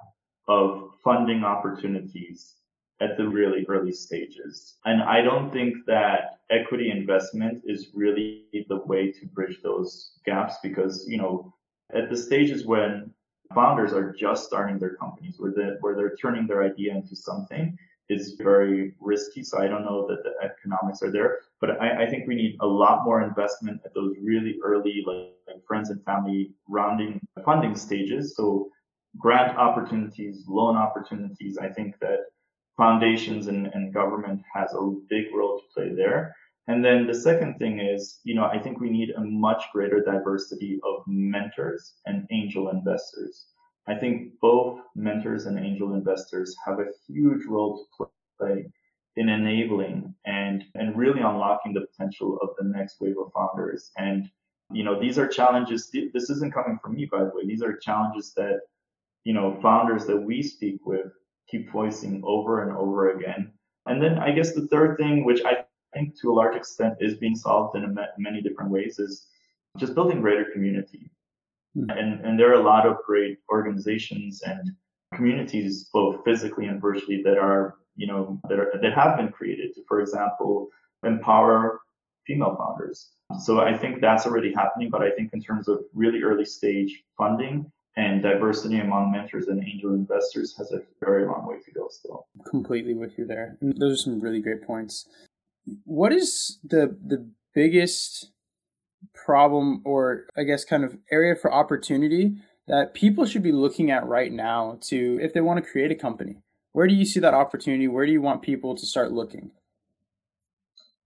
of 0.48 0.92
funding 1.04 1.44
opportunities 1.44 2.56
at 3.00 3.18
the 3.18 3.28
really 3.28 3.66
early 3.68 3.92
stages. 3.92 4.78
And 4.86 5.04
I 5.04 5.22
don't 5.22 5.52
think 5.52 5.76
that 5.86 6.40
equity 6.50 6.90
investment 6.90 7.62
is 7.66 7.90
really 7.94 8.46
the 8.70 8.82
way 8.86 9.12
to 9.12 9.26
bridge 9.28 9.60
those 9.62 10.14
gaps 10.26 10.56
because, 10.64 11.06
you 11.08 11.18
know, 11.18 11.54
at 11.94 12.10
the 12.10 12.18
stages 12.18 12.66
when 12.66 13.14
founders 13.54 13.94
are 13.94 14.14
just 14.14 14.46
starting 14.46 14.80
their 14.80 14.96
companies 14.96 15.36
where 15.38 15.54
they 15.56 15.72
where 15.80 15.96
they're 15.96 16.16
turning 16.16 16.48
their 16.48 16.64
idea 16.64 16.94
into 16.94 17.16
something 17.16 17.78
is 18.10 18.36
very 18.38 18.94
risky. 19.00 19.44
So 19.44 19.60
I 19.60 19.68
don't 19.68 19.84
know 19.84 20.08
that 20.08 20.24
the 20.24 20.34
economics 20.44 21.02
are 21.04 21.12
there, 21.12 21.40
but 21.60 21.82
I, 21.82 22.04
I 22.04 22.10
think 22.10 22.28
we 22.28 22.36
need 22.36 22.58
a 22.62 22.68
lot 22.68 23.04
more 23.04 23.22
investment 23.22 23.82
at 23.86 23.94
those 23.94 24.16
really 24.22 24.58
early, 24.64 25.04
like, 25.06 25.34
like 25.48 25.66
friends 25.68 25.90
and 25.90 26.04
family 26.06 26.54
rounding 26.70 27.20
funding 27.44 27.76
stages. 27.76 28.36
So 28.36 28.70
grant 29.18 29.58
opportunities, 29.58 30.46
loan 30.48 30.78
opportunities. 30.78 31.58
I 31.58 31.70
think 31.70 31.96
that 32.00 32.20
foundations 32.78 33.48
and, 33.48 33.68
and 33.68 33.94
government 33.94 34.42
has 34.54 34.74
a 34.74 34.94
big 35.10 35.26
role 35.34 35.60
to 35.60 35.66
play 35.74 35.94
there. 35.96 36.36
And 36.68 36.84
then 36.84 37.08
the 37.08 37.14
second 37.14 37.58
thing 37.60 37.80
is, 37.80 38.20
you 38.24 38.36
know, 38.36 38.44
I 38.46 38.60
think 38.60 38.80
we 38.80 38.90
need 38.90 39.12
a 39.12 39.22
much 39.22 39.64
greater 39.72 40.02
diversity 40.04 40.80
of 40.84 41.02
mentors 41.08 41.94
and 42.06 42.28
angel 42.30 42.70
investors. 42.70 43.48
I 43.88 43.96
think 43.96 44.34
both 44.42 44.82
mentors 44.96 45.46
and 45.46 45.58
angel 45.58 45.94
investors 45.94 46.56
have 46.66 46.80
a 46.80 46.92
huge 47.08 47.46
role 47.46 47.86
to 48.00 48.10
play 48.38 48.68
in 49.16 49.30
enabling 49.30 50.14
and, 50.26 50.64
and 50.76 50.98
really 50.98 51.22
unlocking 51.22 51.74
the 51.74 51.88
potential 51.88 52.38
of 52.42 52.50
the 52.60 52.66
next 52.66 53.00
wave 53.00 53.16
of 53.18 53.32
founders. 53.34 53.92
And, 53.98 54.30
you 54.72 54.84
know, 54.84 55.00
these 55.00 55.18
are 55.18 55.28
challenges. 55.28 55.90
This 55.92 56.30
isn't 56.30 56.54
coming 56.54 56.78
from 56.82 56.96
me, 56.96 57.08
by 57.12 57.20
the 57.20 57.32
way. 57.34 57.46
These 57.46 57.64
are 57.64 57.78
challenges 57.78 58.34
that, 58.36 58.60
you 59.24 59.34
know, 59.34 59.58
founders 59.62 60.06
that 60.06 60.18
we 60.18 60.44
speak 60.44 60.86
with 60.86 61.12
keep 61.50 61.72
voicing 61.72 62.22
over 62.26 62.64
and 62.64 62.78
over 62.78 63.12
again. 63.12 63.54
And 63.86 64.04
then 64.04 64.20
I 64.20 64.32
guess 64.32 64.54
the 64.54 64.68
third 64.68 64.98
thing, 64.98 65.24
which 65.24 65.42
I 65.46 65.64
think 65.94 66.20
to 66.20 66.32
a 66.32 66.36
large 66.36 66.58
extent 66.58 66.96
is 67.00 67.16
being 67.16 67.36
solved 67.36 67.78
in 67.78 67.98
many 68.18 68.42
different 68.42 68.70
ways, 68.70 69.00
is 69.00 69.26
just 69.78 69.96
building 69.96 70.22
greater 70.22 70.46
community. 70.52 71.10
Mm-hmm. 71.78 71.90
And, 71.90 72.26
and 72.26 72.40
there 72.40 72.50
are 72.50 72.60
a 72.60 72.64
lot 72.64 72.88
of 72.88 72.98
great 73.06 73.38
organizations 73.52 74.42
and 74.42 74.72
communities, 75.14 75.90
both 75.94 76.24
physically 76.26 76.66
and 76.66 76.82
virtually, 76.82 77.22
that 77.24 77.38
are, 77.38 77.76
you 77.96 78.08
know, 78.08 78.40
that, 78.50 78.60
are, 78.60 78.72
that 78.82 78.94
have 78.94 79.18
been 79.18 79.30
created 79.30 79.76
to, 79.76 79.82
for 79.88 80.02
example, 80.02 80.70
empower 81.06 81.82
female 82.26 82.56
founders. 82.58 83.10
So 83.40 83.62
I 83.62 83.78
think 83.78 84.02
that's 84.02 84.26
already 84.26 84.54
happening. 84.54 84.90
But 84.90 85.02
I 85.02 85.12
think 85.12 85.34
in 85.34 85.42
terms 85.42 85.68
of 85.68 85.80
really 85.94 86.22
early 86.24 86.46
stage 86.46 87.04
funding, 87.18 87.72
and 87.98 88.22
diversity 88.22 88.80
among 88.80 89.12
mentors 89.12 89.48
and 89.48 89.62
angel 89.68 89.94
investors 89.96 90.56
has 90.56 90.72
a 90.72 90.82
very 91.04 91.26
long 91.26 91.48
way 91.48 91.58
to 91.66 91.72
go 91.72 91.88
still. 91.90 92.28
Completely 92.46 92.94
with 92.94 93.18
you 93.18 93.26
there. 93.26 93.58
Those 93.60 93.94
are 93.94 94.04
some 94.04 94.22
really 94.22 94.40
great 94.40 94.62
points. 94.62 95.08
What 95.84 96.14
is 96.14 96.60
the 96.64 96.96
the 97.04 97.28
biggest 97.54 98.32
problem 99.14 99.82
or 99.86 100.26
I 100.38 100.44
guess 100.44 100.66
kind 100.66 100.84
of 100.84 100.98
area 101.12 101.36
for 101.36 101.54
opportunity 101.54 102.38
that 102.68 102.94
people 102.94 103.26
should 103.26 103.44
be 103.44 103.52
looking 103.52 103.92
at 103.92 104.06
right 104.06 104.32
now 104.32 104.80
to 104.84 105.20
if 105.22 105.34
they 105.34 105.42
want 105.42 105.64
to 105.64 105.70
create 105.70 105.92
a 105.92 105.96
company? 105.96 106.38
Where 106.74 106.88
do 106.88 106.94
you 106.94 107.06
see 107.06 107.20
that 107.22 107.34
opportunity? 107.34 107.88
Where 107.88 108.06
do 108.06 108.12
you 108.12 108.22
want 108.22 108.42
people 108.42 108.76
to 108.76 108.86
start 108.86 109.12
looking? 109.12 109.52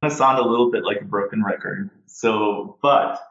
I 0.01 0.09
sound 0.09 0.39
a 0.39 0.47
little 0.47 0.71
bit 0.71 0.83
like 0.83 1.01
a 1.01 1.05
broken 1.05 1.43
record. 1.43 1.91
So, 2.07 2.77
but 2.81 3.21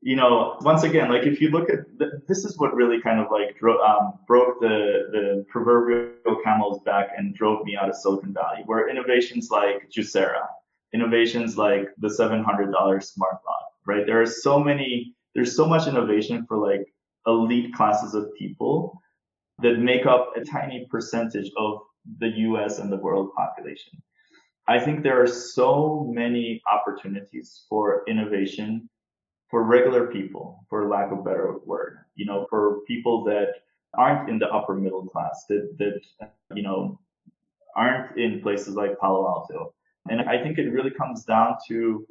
you 0.00 0.16
know, 0.16 0.56
once 0.60 0.82
again, 0.82 1.10
like 1.10 1.26
if 1.26 1.40
you 1.40 1.50
look 1.50 1.68
at 1.68 1.80
the, 1.98 2.22
this 2.28 2.44
is 2.44 2.58
what 2.58 2.74
really 2.74 3.00
kind 3.00 3.20
of 3.20 3.26
like 3.30 3.58
dro- 3.58 3.80
um, 3.82 4.14
broke 4.26 4.60
the 4.60 5.08
the 5.12 5.44
proverbial 5.48 6.36
camel's 6.44 6.80
back 6.84 7.08
and 7.16 7.34
drove 7.34 7.64
me 7.64 7.76
out 7.76 7.88
of 7.88 7.96
Silicon 7.96 8.32
Valley, 8.32 8.62
where 8.66 8.88
innovations 8.88 9.50
like 9.50 9.90
Juicero, 9.90 10.46
innovations 10.94 11.58
like 11.58 11.88
the 11.98 12.10
seven 12.10 12.44
hundred 12.44 12.72
dollars 12.72 13.10
smart 13.10 13.34
lock, 13.46 13.65
right? 13.86 14.06
There 14.06 14.20
are 14.20 14.26
so 14.26 14.58
many, 14.58 15.14
there's 15.34 15.56
so 15.56 15.66
much 15.66 15.86
innovation 15.86 16.44
for 16.46 16.58
like 16.58 16.86
elite 17.26 17.74
classes 17.74 18.14
of 18.14 18.34
people 18.38 19.00
that 19.62 19.78
make 19.78 20.06
up 20.06 20.32
a 20.36 20.44
tiny 20.44 20.86
percentage 20.90 21.50
of 21.56 21.80
the 22.18 22.28
U.S. 22.28 22.78
and 22.78 22.92
the 22.92 22.96
world 22.96 23.30
population. 23.36 24.02
I 24.68 24.78
think 24.78 25.02
there 25.02 25.22
are 25.22 25.26
so 25.26 26.10
many 26.12 26.60
opportunities 26.70 27.64
for 27.68 28.02
innovation 28.08 28.88
for 29.48 29.62
regular 29.62 30.08
people, 30.08 30.66
for 30.68 30.88
lack 30.88 31.12
of 31.12 31.20
a 31.20 31.22
better 31.22 31.54
word, 31.64 31.98
you 32.16 32.26
know, 32.26 32.46
for 32.50 32.80
people 32.88 33.24
that 33.24 33.48
aren't 33.94 34.28
in 34.28 34.38
the 34.38 34.48
upper 34.48 34.74
middle 34.74 35.06
class, 35.06 35.44
that, 35.48 35.76
that, 35.78 36.32
you 36.54 36.62
know, 36.62 36.98
aren't 37.76 38.18
in 38.18 38.40
places 38.40 38.74
like 38.74 38.98
Palo 38.98 39.26
Alto. 39.28 39.72
And 40.08 40.20
I 40.22 40.42
think 40.42 40.58
it 40.58 40.70
really 40.70 40.90
comes 40.90 41.24
down 41.24 41.56
to 41.68 42.06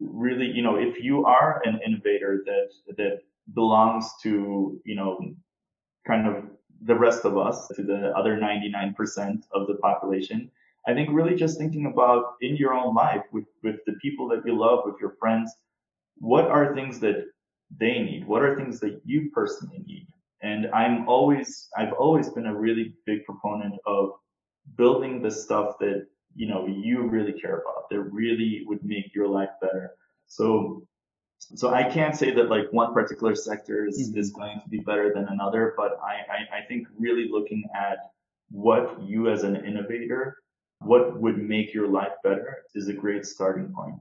really, 0.00 0.46
you 0.46 0.62
know, 0.62 0.76
if 0.76 1.02
you 1.02 1.24
are 1.24 1.62
an 1.64 1.80
innovator 1.86 2.42
that, 2.46 2.96
that 2.96 3.20
belongs 3.54 4.10
to, 4.22 4.80
you 4.84 4.94
know, 4.94 5.34
kind 6.06 6.26
of 6.26 6.44
the 6.82 6.94
rest 6.94 7.24
of 7.24 7.38
us, 7.38 7.68
to 7.68 7.82
the 7.82 8.12
other 8.16 8.36
99% 8.36 9.42
of 9.52 9.66
the 9.66 9.74
population, 9.76 10.50
I 10.86 10.94
think 10.94 11.08
really 11.12 11.34
just 11.34 11.58
thinking 11.58 11.86
about 11.86 12.34
in 12.40 12.56
your 12.56 12.74
own 12.74 12.94
life 12.94 13.22
with, 13.32 13.46
with 13.62 13.76
the 13.86 13.94
people 13.94 14.28
that 14.28 14.46
you 14.46 14.56
love, 14.56 14.84
with 14.84 14.96
your 15.00 15.16
friends, 15.18 15.52
what 16.18 16.46
are 16.46 16.74
things 16.74 17.00
that 17.00 17.26
they 17.76 17.98
need? 17.98 18.26
What 18.26 18.42
are 18.42 18.56
things 18.56 18.78
that 18.80 19.00
you 19.04 19.30
personally 19.34 19.82
need? 19.86 20.06
And 20.42 20.68
I'm 20.72 21.08
always, 21.08 21.68
I've 21.76 21.92
always 21.94 22.28
been 22.28 22.46
a 22.46 22.54
really 22.54 22.94
big 23.04 23.24
proponent 23.24 23.74
of 23.86 24.10
building 24.76 25.22
the 25.22 25.30
stuff 25.30 25.78
that, 25.80 26.06
you 26.36 26.46
know, 26.46 26.66
you 26.66 27.02
really 27.08 27.32
care 27.32 27.62
about, 27.62 27.88
that 27.90 28.00
really 28.00 28.62
would 28.66 28.84
make 28.84 29.14
your 29.14 29.26
life 29.26 29.48
better. 29.60 29.92
So, 30.28 30.86
so 31.38 31.72
I 31.72 31.84
can't 31.84 32.14
say 32.14 32.30
that 32.32 32.50
like 32.50 32.66
one 32.72 32.92
particular 32.92 33.34
sector 33.34 33.86
is, 33.86 34.10
mm-hmm. 34.10 34.18
is 34.18 34.30
going 34.32 34.60
to 34.62 34.68
be 34.68 34.78
better 34.80 35.12
than 35.14 35.26
another, 35.28 35.74
but 35.76 35.98
I, 36.02 36.14
I, 36.30 36.58
I 36.58 36.66
think 36.68 36.88
really 36.98 37.28
looking 37.30 37.64
at 37.74 37.98
what 38.50 39.02
you 39.02 39.30
as 39.30 39.42
an 39.42 39.56
innovator, 39.56 40.36
what 40.80 41.18
would 41.20 41.38
make 41.38 41.72
your 41.72 41.88
life 41.88 42.12
better 42.22 42.58
is 42.74 42.88
a 42.88 42.92
great 42.92 43.24
starting 43.24 43.72
point. 43.74 43.94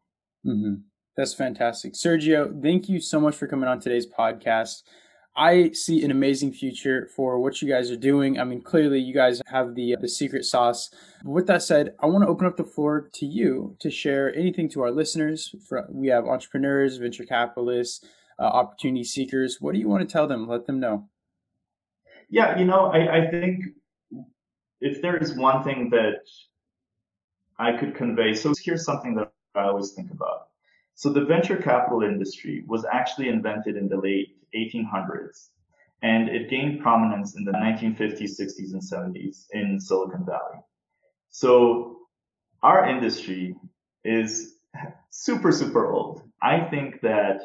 Mm-hmm. 0.45 0.76
That's 1.15 1.34
fantastic. 1.34 1.93
Sergio, 1.93 2.62
thank 2.62 2.89
you 2.89 3.00
so 3.00 3.21
much 3.21 3.36
for 3.36 3.48
coming 3.48 3.69
on 3.69 3.80
today's 3.80 4.06
podcast. 4.06 4.84
I 5.38 5.71
see 5.71 6.04
an 6.04 6.12
amazing 6.12 6.54
future 6.54 7.10
for 7.13 7.39
what 7.39 7.62
you 7.62 7.67
guys 7.67 7.91
are 7.91 7.98
doing. 7.98 8.39
I 8.39 8.45
mean, 8.45 8.62
clearly 8.62 9.00
you 9.00 9.13
guys 9.13 9.41
have 9.48 9.76
the 9.76 9.98
the 10.00 10.08
secret 10.08 10.45
sauce. 10.45 10.89
With 11.24 11.48
that 11.48 11.62
said, 11.62 11.93
I 12.00 12.06
want 12.06 12.24
to 12.24 12.30
open 12.30 12.48
up 12.48 12.56
the 12.56 12.63
floor 12.63 13.10
to 13.13 13.26
you 13.26 13.76
to 13.80 13.91
share 13.91 14.34
anything 14.34 14.69
to 14.69 14.82
our 14.84 14.91
listeners. 14.91 15.54
We 15.89 16.08
have 16.08 16.26
entrepreneurs, 16.26 16.98
venture 16.98 17.26
capitalists, 17.26 18.06
uh, 18.39 18.43
opportunity 18.43 19.04
seekers. 19.04 19.58
What 19.60 19.74
do 19.74 19.80
you 19.80 19.89
want 19.89 20.08
to 20.08 20.12
tell 20.12 20.28
them? 20.28 20.48
Let 20.48 20.67
them 20.67 20.80
know. 20.80 21.10
Yeah, 22.30 22.58
you 22.58 22.65
know, 22.65 22.86
I, 22.88 23.17
I 23.17 23.32
think 23.32 23.65
if 24.82 25.02
there 25.02 25.17
is 25.17 25.38
one 25.38 25.63
thing 25.63 25.89
that 25.91 26.21
I 27.60 27.74
could 27.74 27.95
convey, 27.95 28.34
so 28.34 28.54
here's 28.63 28.86
something 28.86 29.15
that 29.15 29.32
I 29.54 29.63
always 29.63 29.91
think 29.91 30.12
about. 30.12 30.48
So 30.95 31.12
the 31.12 31.26
venture 31.26 31.58
capital 31.58 32.04
industry 32.04 32.63
was 32.67 32.86
actually 32.86 33.28
invented 33.28 33.76
in 33.76 33.89
the 33.89 33.98
late 33.98 34.38
1800s 34.56 35.50
and 36.02 36.30
it 36.30 36.50
gained 36.50 36.82
prominence 36.82 37.36
in 37.36 37.44
the 37.44 37.52
1950s, 37.52 38.39
60s, 38.39 38.74
and 38.74 38.82
70s 38.82 39.46
in 39.54 39.80
Silicon 39.80 40.26
Valley. 40.26 40.60
So 41.30 41.98
our 42.62 42.88
industry 42.88 43.56
is 44.04 44.58
super, 45.10 45.52
super 45.52 45.91
old. 45.91 46.22
I 46.41 46.60
think 46.60 47.02
that 47.02 47.41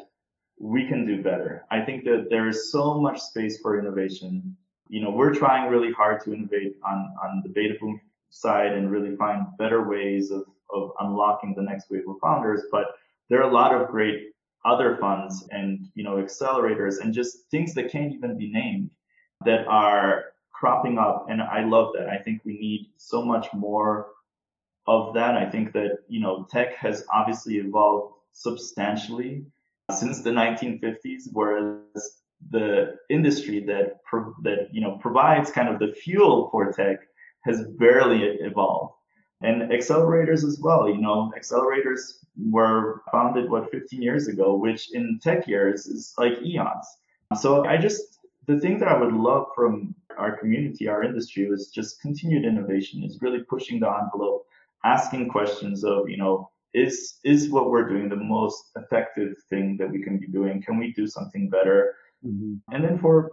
we 0.59 0.87
can 0.87 1.07
do 1.07 1.23
better. 1.23 1.65
I 1.71 1.81
think 1.81 2.03
that 2.03 2.27
there 2.29 2.47
is 2.47 2.71
so 2.71 2.99
much 2.99 3.19
space 3.19 3.59
for 3.59 3.79
innovation. 3.79 4.55
You 4.89 5.01
know, 5.01 5.09
we're 5.09 5.33
trying 5.33 5.71
really 5.71 5.91
hard 5.91 6.23
to 6.25 6.33
innovate 6.33 6.75
on, 6.85 7.15
on 7.23 7.41
the 7.43 7.49
beta 7.49 7.75
boom 7.79 7.99
side 8.29 8.73
and 8.73 8.91
really 8.91 9.15
find 9.15 9.47
better 9.57 9.89
ways 9.89 10.29
of, 10.29 10.43
of 10.71 10.91
unlocking 10.99 11.55
the 11.55 11.63
next 11.63 11.89
wave 11.89 12.07
of 12.07 12.17
founders. 12.21 12.61
But 12.71 12.87
there 13.29 13.39
are 13.41 13.49
a 13.49 13.53
lot 13.53 13.73
of 13.73 13.87
great 13.87 14.33
other 14.65 14.97
funds 14.97 15.47
and, 15.51 15.87
you 15.95 16.03
know, 16.03 16.15
accelerators 16.15 16.99
and 16.99 17.13
just 17.13 17.49
things 17.49 17.73
that 17.73 17.91
can't 17.91 18.13
even 18.13 18.37
be 18.37 18.51
named 18.51 18.91
that 19.45 19.65
are 19.67 20.25
cropping 20.51 20.97
up. 20.97 21.27
And 21.29 21.41
I 21.41 21.63
love 21.63 21.93
that. 21.97 22.07
I 22.07 22.17
think 22.17 22.41
we 22.45 22.53
need 22.53 22.91
so 22.97 23.23
much 23.23 23.47
more 23.53 24.07
of 24.87 25.13
that. 25.15 25.35
I 25.35 25.49
think 25.49 25.73
that, 25.73 25.99
you 26.07 26.19
know, 26.19 26.47
tech 26.49 26.75
has 26.75 27.03
obviously 27.11 27.57
evolved 27.57 28.15
substantially 28.33 29.45
since 29.91 30.21
the 30.21 30.29
1950s, 30.29 31.23
whereas 31.33 32.21
the 32.49 32.95
industry 33.09 33.63
that, 33.65 33.97
that, 34.43 34.67
you 34.71 34.81
know, 34.81 34.97
provides 34.97 35.51
kind 35.51 35.69
of 35.69 35.79
the 35.79 35.93
fuel 35.93 36.49
for 36.51 36.71
tech 36.71 36.99
has 37.43 37.63
barely 37.77 38.23
evolved. 38.23 38.93
And 39.41 39.71
accelerators 39.71 40.43
as 40.43 40.59
well, 40.61 40.87
you 40.87 41.01
know, 41.01 41.31
accelerators 41.37 42.20
were 42.37 43.01
founded, 43.11 43.49
what, 43.49 43.71
15 43.71 44.01
years 44.01 44.27
ago, 44.27 44.55
which 44.55 44.93
in 44.93 45.19
tech 45.21 45.47
years 45.47 45.85
is 45.85 46.13
like 46.17 46.33
eons. 46.43 46.87
So 47.39 47.65
I 47.65 47.77
just, 47.77 48.19
the 48.47 48.59
thing 48.59 48.79
that 48.79 48.87
I 48.87 48.99
would 48.99 49.13
love 49.13 49.47
from 49.55 49.95
our 50.17 50.37
community, 50.37 50.87
our 50.87 51.03
industry 51.03 51.43
is 51.43 51.71
just 51.73 52.01
continued 52.01 52.45
innovation, 52.45 53.03
is 53.03 53.21
really 53.21 53.43
pushing 53.43 53.79
the 53.79 53.89
envelope, 53.89 54.45
asking 54.83 55.29
questions 55.29 55.83
of, 55.83 56.09
you 56.09 56.17
know, 56.17 56.49
is, 56.73 57.19
is 57.23 57.49
what 57.49 57.69
we're 57.69 57.87
doing 57.87 58.09
the 58.09 58.15
most 58.15 58.71
effective 58.75 59.35
thing 59.49 59.77
that 59.77 59.91
we 59.91 60.01
can 60.01 60.17
be 60.17 60.27
doing? 60.27 60.61
Can 60.61 60.77
we 60.77 60.93
do 60.93 61.07
something 61.07 61.49
better? 61.49 61.95
Mm-hmm. 62.25 62.55
And 62.73 62.83
then 62.83 62.97
for 62.97 63.31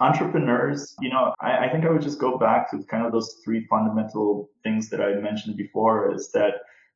entrepreneurs, 0.00 0.94
you 1.00 1.10
know, 1.10 1.34
I, 1.40 1.66
I 1.66 1.68
think 1.70 1.84
I 1.84 1.90
would 1.90 2.02
just 2.02 2.18
go 2.18 2.38
back 2.38 2.70
to 2.70 2.82
kind 2.84 3.04
of 3.04 3.12
those 3.12 3.40
three 3.44 3.66
fundamental 3.66 4.50
things 4.62 4.88
that 4.90 5.00
I 5.00 5.14
mentioned 5.14 5.56
before 5.56 6.14
is 6.14 6.30
that, 6.32 6.54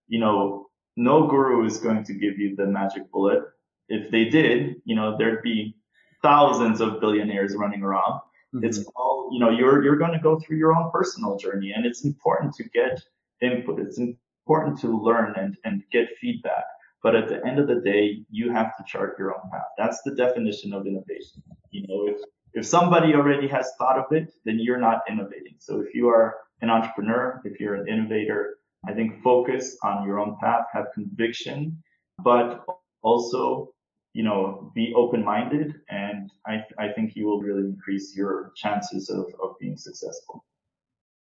you 0.09 0.19
know, 0.19 0.67
no 0.99 1.29
guru 1.29 1.65
is 1.65 1.79
going 1.79 2.03
to 2.03 2.13
give 2.13 2.39
you 2.39 2.57
the 2.57 2.67
magic 2.67 3.11
bullet. 3.13 3.45
If 3.89 4.11
they 4.11 4.25
did, 4.25 4.83
you 4.85 4.97
know, 4.97 5.17
there'd 5.17 5.43
be 5.43 5.77
thousands 6.23 6.81
of 6.81 7.01
billionaires 7.01 7.55
running 7.57 7.83
around. 7.83 8.21
Mm-hmm. 8.53 8.65
It's 8.65 8.85
all, 8.97 9.31
you 9.33 9.39
know, 9.39 9.51
you're, 9.51 9.83
you're 9.85 9.97
going 9.97 10.13
to 10.13 10.19
go 10.19 10.41
through 10.41 10.57
your 10.57 10.75
own 10.75 10.91
personal 10.91 11.37
journey 11.37 11.73
and 11.73 11.87
it's 11.87 12.05
important 12.05 12.53
to 12.55 12.65
get 12.65 13.01
input. 13.41 13.79
It's 13.79 13.99
important 13.99 14.81
to 14.81 14.89
learn 14.89 15.35
and, 15.37 15.57
and 15.65 15.85
get 15.93 16.09
feedback. 16.21 16.65
But 17.01 17.15
at 17.15 17.29
the 17.29 17.47
end 17.47 17.61
of 17.61 17.69
the 17.69 17.81
day, 17.81 18.25
you 18.29 18.51
have 18.53 18.77
to 18.77 18.85
chart 18.85 19.15
your 19.21 19.33
own 19.33 19.49
path. 19.53 19.71
That's 19.79 20.03
the 20.03 20.17
definition 20.17 20.73
of 20.73 20.85
innovation. 20.85 21.45
You 21.71 21.87
know, 21.87 22.09
if, 22.09 22.19
if 22.55 22.67
somebody 22.67 23.15
already 23.15 23.47
has 23.47 23.71
thought 23.79 23.99
of 23.99 24.11
it, 24.11 24.33
then 24.45 24.59
you're 24.59 24.81
not 24.81 25.03
innovating. 25.09 25.55
So 25.61 25.81
if 25.81 25.95
you 25.95 26.09
are 26.09 26.39
an 26.61 26.71
entrepreneur, 26.71 27.41
if 27.45 27.61
you're 27.61 27.77
an 27.77 27.87
innovator, 27.87 28.58
I 28.87 28.93
think 28.93 29.23
focus 29.23 29.77
on 29.83 30.07
your 30.07 30.21
own 30.21 30.37
path, 30.41 30.65
have 30.73 30.87
conviction, 30.95 31.83
but 32.23 32.65
also, 33.03 33.73
you 34.13 34.23
know, 34.23 34.73
be 34.75 34.93
open-minded. 34.97 35.75
And 35.91 36.31
I, 36.47 36.65
I 36.79 36.93
think 36.93 37.17
you 37.17 37.27
will 37.27 37.41
really 37.41 37.65
increase 37.65 38.15
your 38.17 38.53
chances 38.57 39.11
of, 39.11 39.27
of 39.43 39.59
being 39.61 39.77
successful. 39.77 40.45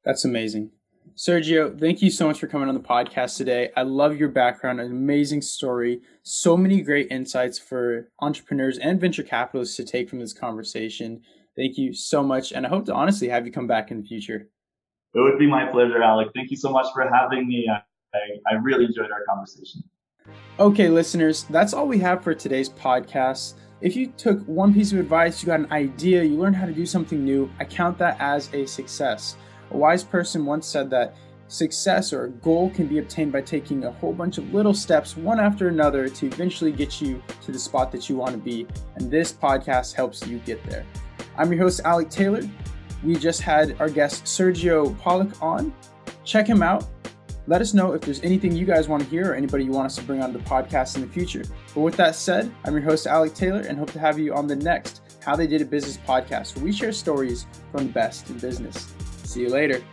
That's 0.04 0.26
amazing. 0.26 0.72
Sergio, 1.16 1.80
thank 1.80 2.02
you 2.02 2.10
so 2.10 2.28
much 2.28 2.40
for 2.40 2.48
coming 2.48 2.68
on 2.68 2.76
the 2.76 2.82
podcast 2.82 3.38
today. 3.38 3.70
I 3.78 3.84
love 3.84 4.18
your 4.18 4.30
background, 4.30 4.82
an 4.82 4.92
amazing 4.92 5.42
story, 5.42 6.02
so 6.24 6.58
many 6.58 6.82
great 6.82 7.08
insights 7.10 7.58
for 7.58 8.10
entrepreneurs 8.20 8.78
and 8.80 9.00
venture 9.00 9.24
capitalists 9.24 9.78
to 9.78 9.86
take 9.86 10.10
from 10.10 10.20
this 10.20 10.34
conversation. 10.34 11.22
Thank 11.56 11.78
you 11.78 11.94
so 11.94 12.22
much, 12.22 12.52
and 12.52 12.66
I 12.66 12.70
hope 12.70 12.86
to 12.88 12.94
honestly 12.94 13.30
have 13.30 13.46
you 13.46 13.52
come 13.52 13.68
back 13.68 13.92
in 13.92 14.02
the 14.02 14.08
future. 14.08 14.50
It 15.16 15.22
would 15.22 15.40
be 15.40 15.48
my 15.48 15.66
pleasure, 15.66 16.04
Alec. 16.04 16.28
Thank 16.36 16.52
you 16.52 16.58
so 16.58 16.70
much 16.70 16.88
for 16.94 17.10
having 17.10 17.48
me. 17.48 17.70
I, 17.70 18.20
I 18.52 18.56
really 18.56 18.84
enjoyed 18.84 19.12
our 19.12 19.24
conversation. 19.24 19.82
Okay, 20.60 20.90
listeners, 20.90 21.46
that's 21.50 21.74
all 21.74 21.88
we 21.88 22.00
have 22.00 22.22
for 22.22 22.34
today's 22.34 22.68
podcast. 22.68 23.54
If 23.80 23.96
you 23.96 24.08
took 24.08 24.42
one 24.46 24.74
piece 24.74 24.92
of 24.92 25.00
advice, 25.00 25.42
you 25.42 25.48
got 25.48 25.62
an 25.62 25.72
idea, 25.72 26.24
you 26.24 26.36
learned 26.36 26.58
how 26.58 26.66
to 26.66 26.74
do 26.74 26.86
something 26.86 27.24
new, 27.24 27.50
I 27.60 27.64
count 27.64 27.98
that 28.00 28.18
as 28.20 28.54
a 28.54 28.66
success. 28.66 29.38
A 29.72 29.78
wise 29.78 30.04
person 30.04 30.46
once 30.46 30.68
said 30.68 30.90
that 30.90 31.16
success 31.48 32.12
or 32.12 32.26
a 32.26 32.30
goal 32.30 32.70
can 32.72 32.88
be 32.88 32.98
obtained 32.98 33.32
by 33.32 33.42
taking 33.42 33.86
a 33.86 33.92
whole 33.92 34.14
bunch 34.14 34.38
of 34.38 34.54
little 34.54 34.74
steps, 34.74 35.16
one 35.16 35.40
after 35.40 35.70
another, 35.70 36.10
to 36.10 36.26
eventually 36.26 36.74
get 36.74 37.00
you 37.00 37.24
to 37.44 37.54
the 37.54 37.60
spot 37.60 37.90
that 37.94 38.10
you 38.10 38.18
want 38.18 38.32
to 38.32 38.38
be. 38.38 38.68
And 38.96 39.10
this 39.10 39.32
podcast 39.32 39.94
helps 39.94 40.28
you 40.28 40.40
get 40.40 40.62
there. 40.66 40.86
I'm 41.38 41.54
your 41.54 41.62
host, 41.62 41.82
Alec 41.86 42.10
Taylor. 42.10 42.42
We 43.06 43.16
just 43.16 43.42
had 43.42 43.80
our 43.80 43.90
guest 43.90 44.26
Sergio 44.26 44.98
Pollock 45.00 45.42
on. 45.42 45.74
Check 46.24 46.48
him 46.48 46.64
out. 46.64 46.86
Let 47.48 47.62
us 47.62 47.76
know 47.76 47.94
if 47.94 48.02
there's 48.02 48.22
anything 48.24 48.56
you 48.56 48.66
guys 48.66 48.88
want 48.88 49.04
to 49.04 49.10
hear 49.10 49.32
or 49.32 49.36
anybody 49.36 49.64
you 49.64 49.72
want 49.72 49.86
us 49.86 49.96
to 49.98 50.02
bring 50.02 50.24
on 50.24 50.34
the 50.34 50.40
podcast 50.40 50.96
in 50.96 51.02
the 51.02 51.08
future. 51.08 51.44
But 51.76 51.82
with 51.82 51.96
that 51.98 52.16
said, 52.16 52.52
I'm 52.64 52.74
your 52.74 52.82
host, 52.82 53.06
Alec 53.06 53.36
Taylor, 53.36 53.62
and 53.62 53.78
hope 53.78 53.92
to 53.92 54.00
have 54.00 54.18
you 54.18 54.34
on 54.34 54.48
the 54.48 54.56
next 54.56 55.02
How 55.24 55.36
They 55.36 55.46
Did 55.46 55.62
It 55.62 55.70
Business 55.70 55.98
podcast, 55.98 56.56
where 56.56 56.66
we 56.66 56.72
share 56.72 56.92
stories 56.92 57.46
from 57.72 57.86
the 57.86 57.94
best 57.94 58.28
in 58.32 58.40
business. 58.40 58.92
See 59.24 59.42
you 59.42 59.50
later. 59.50 59.84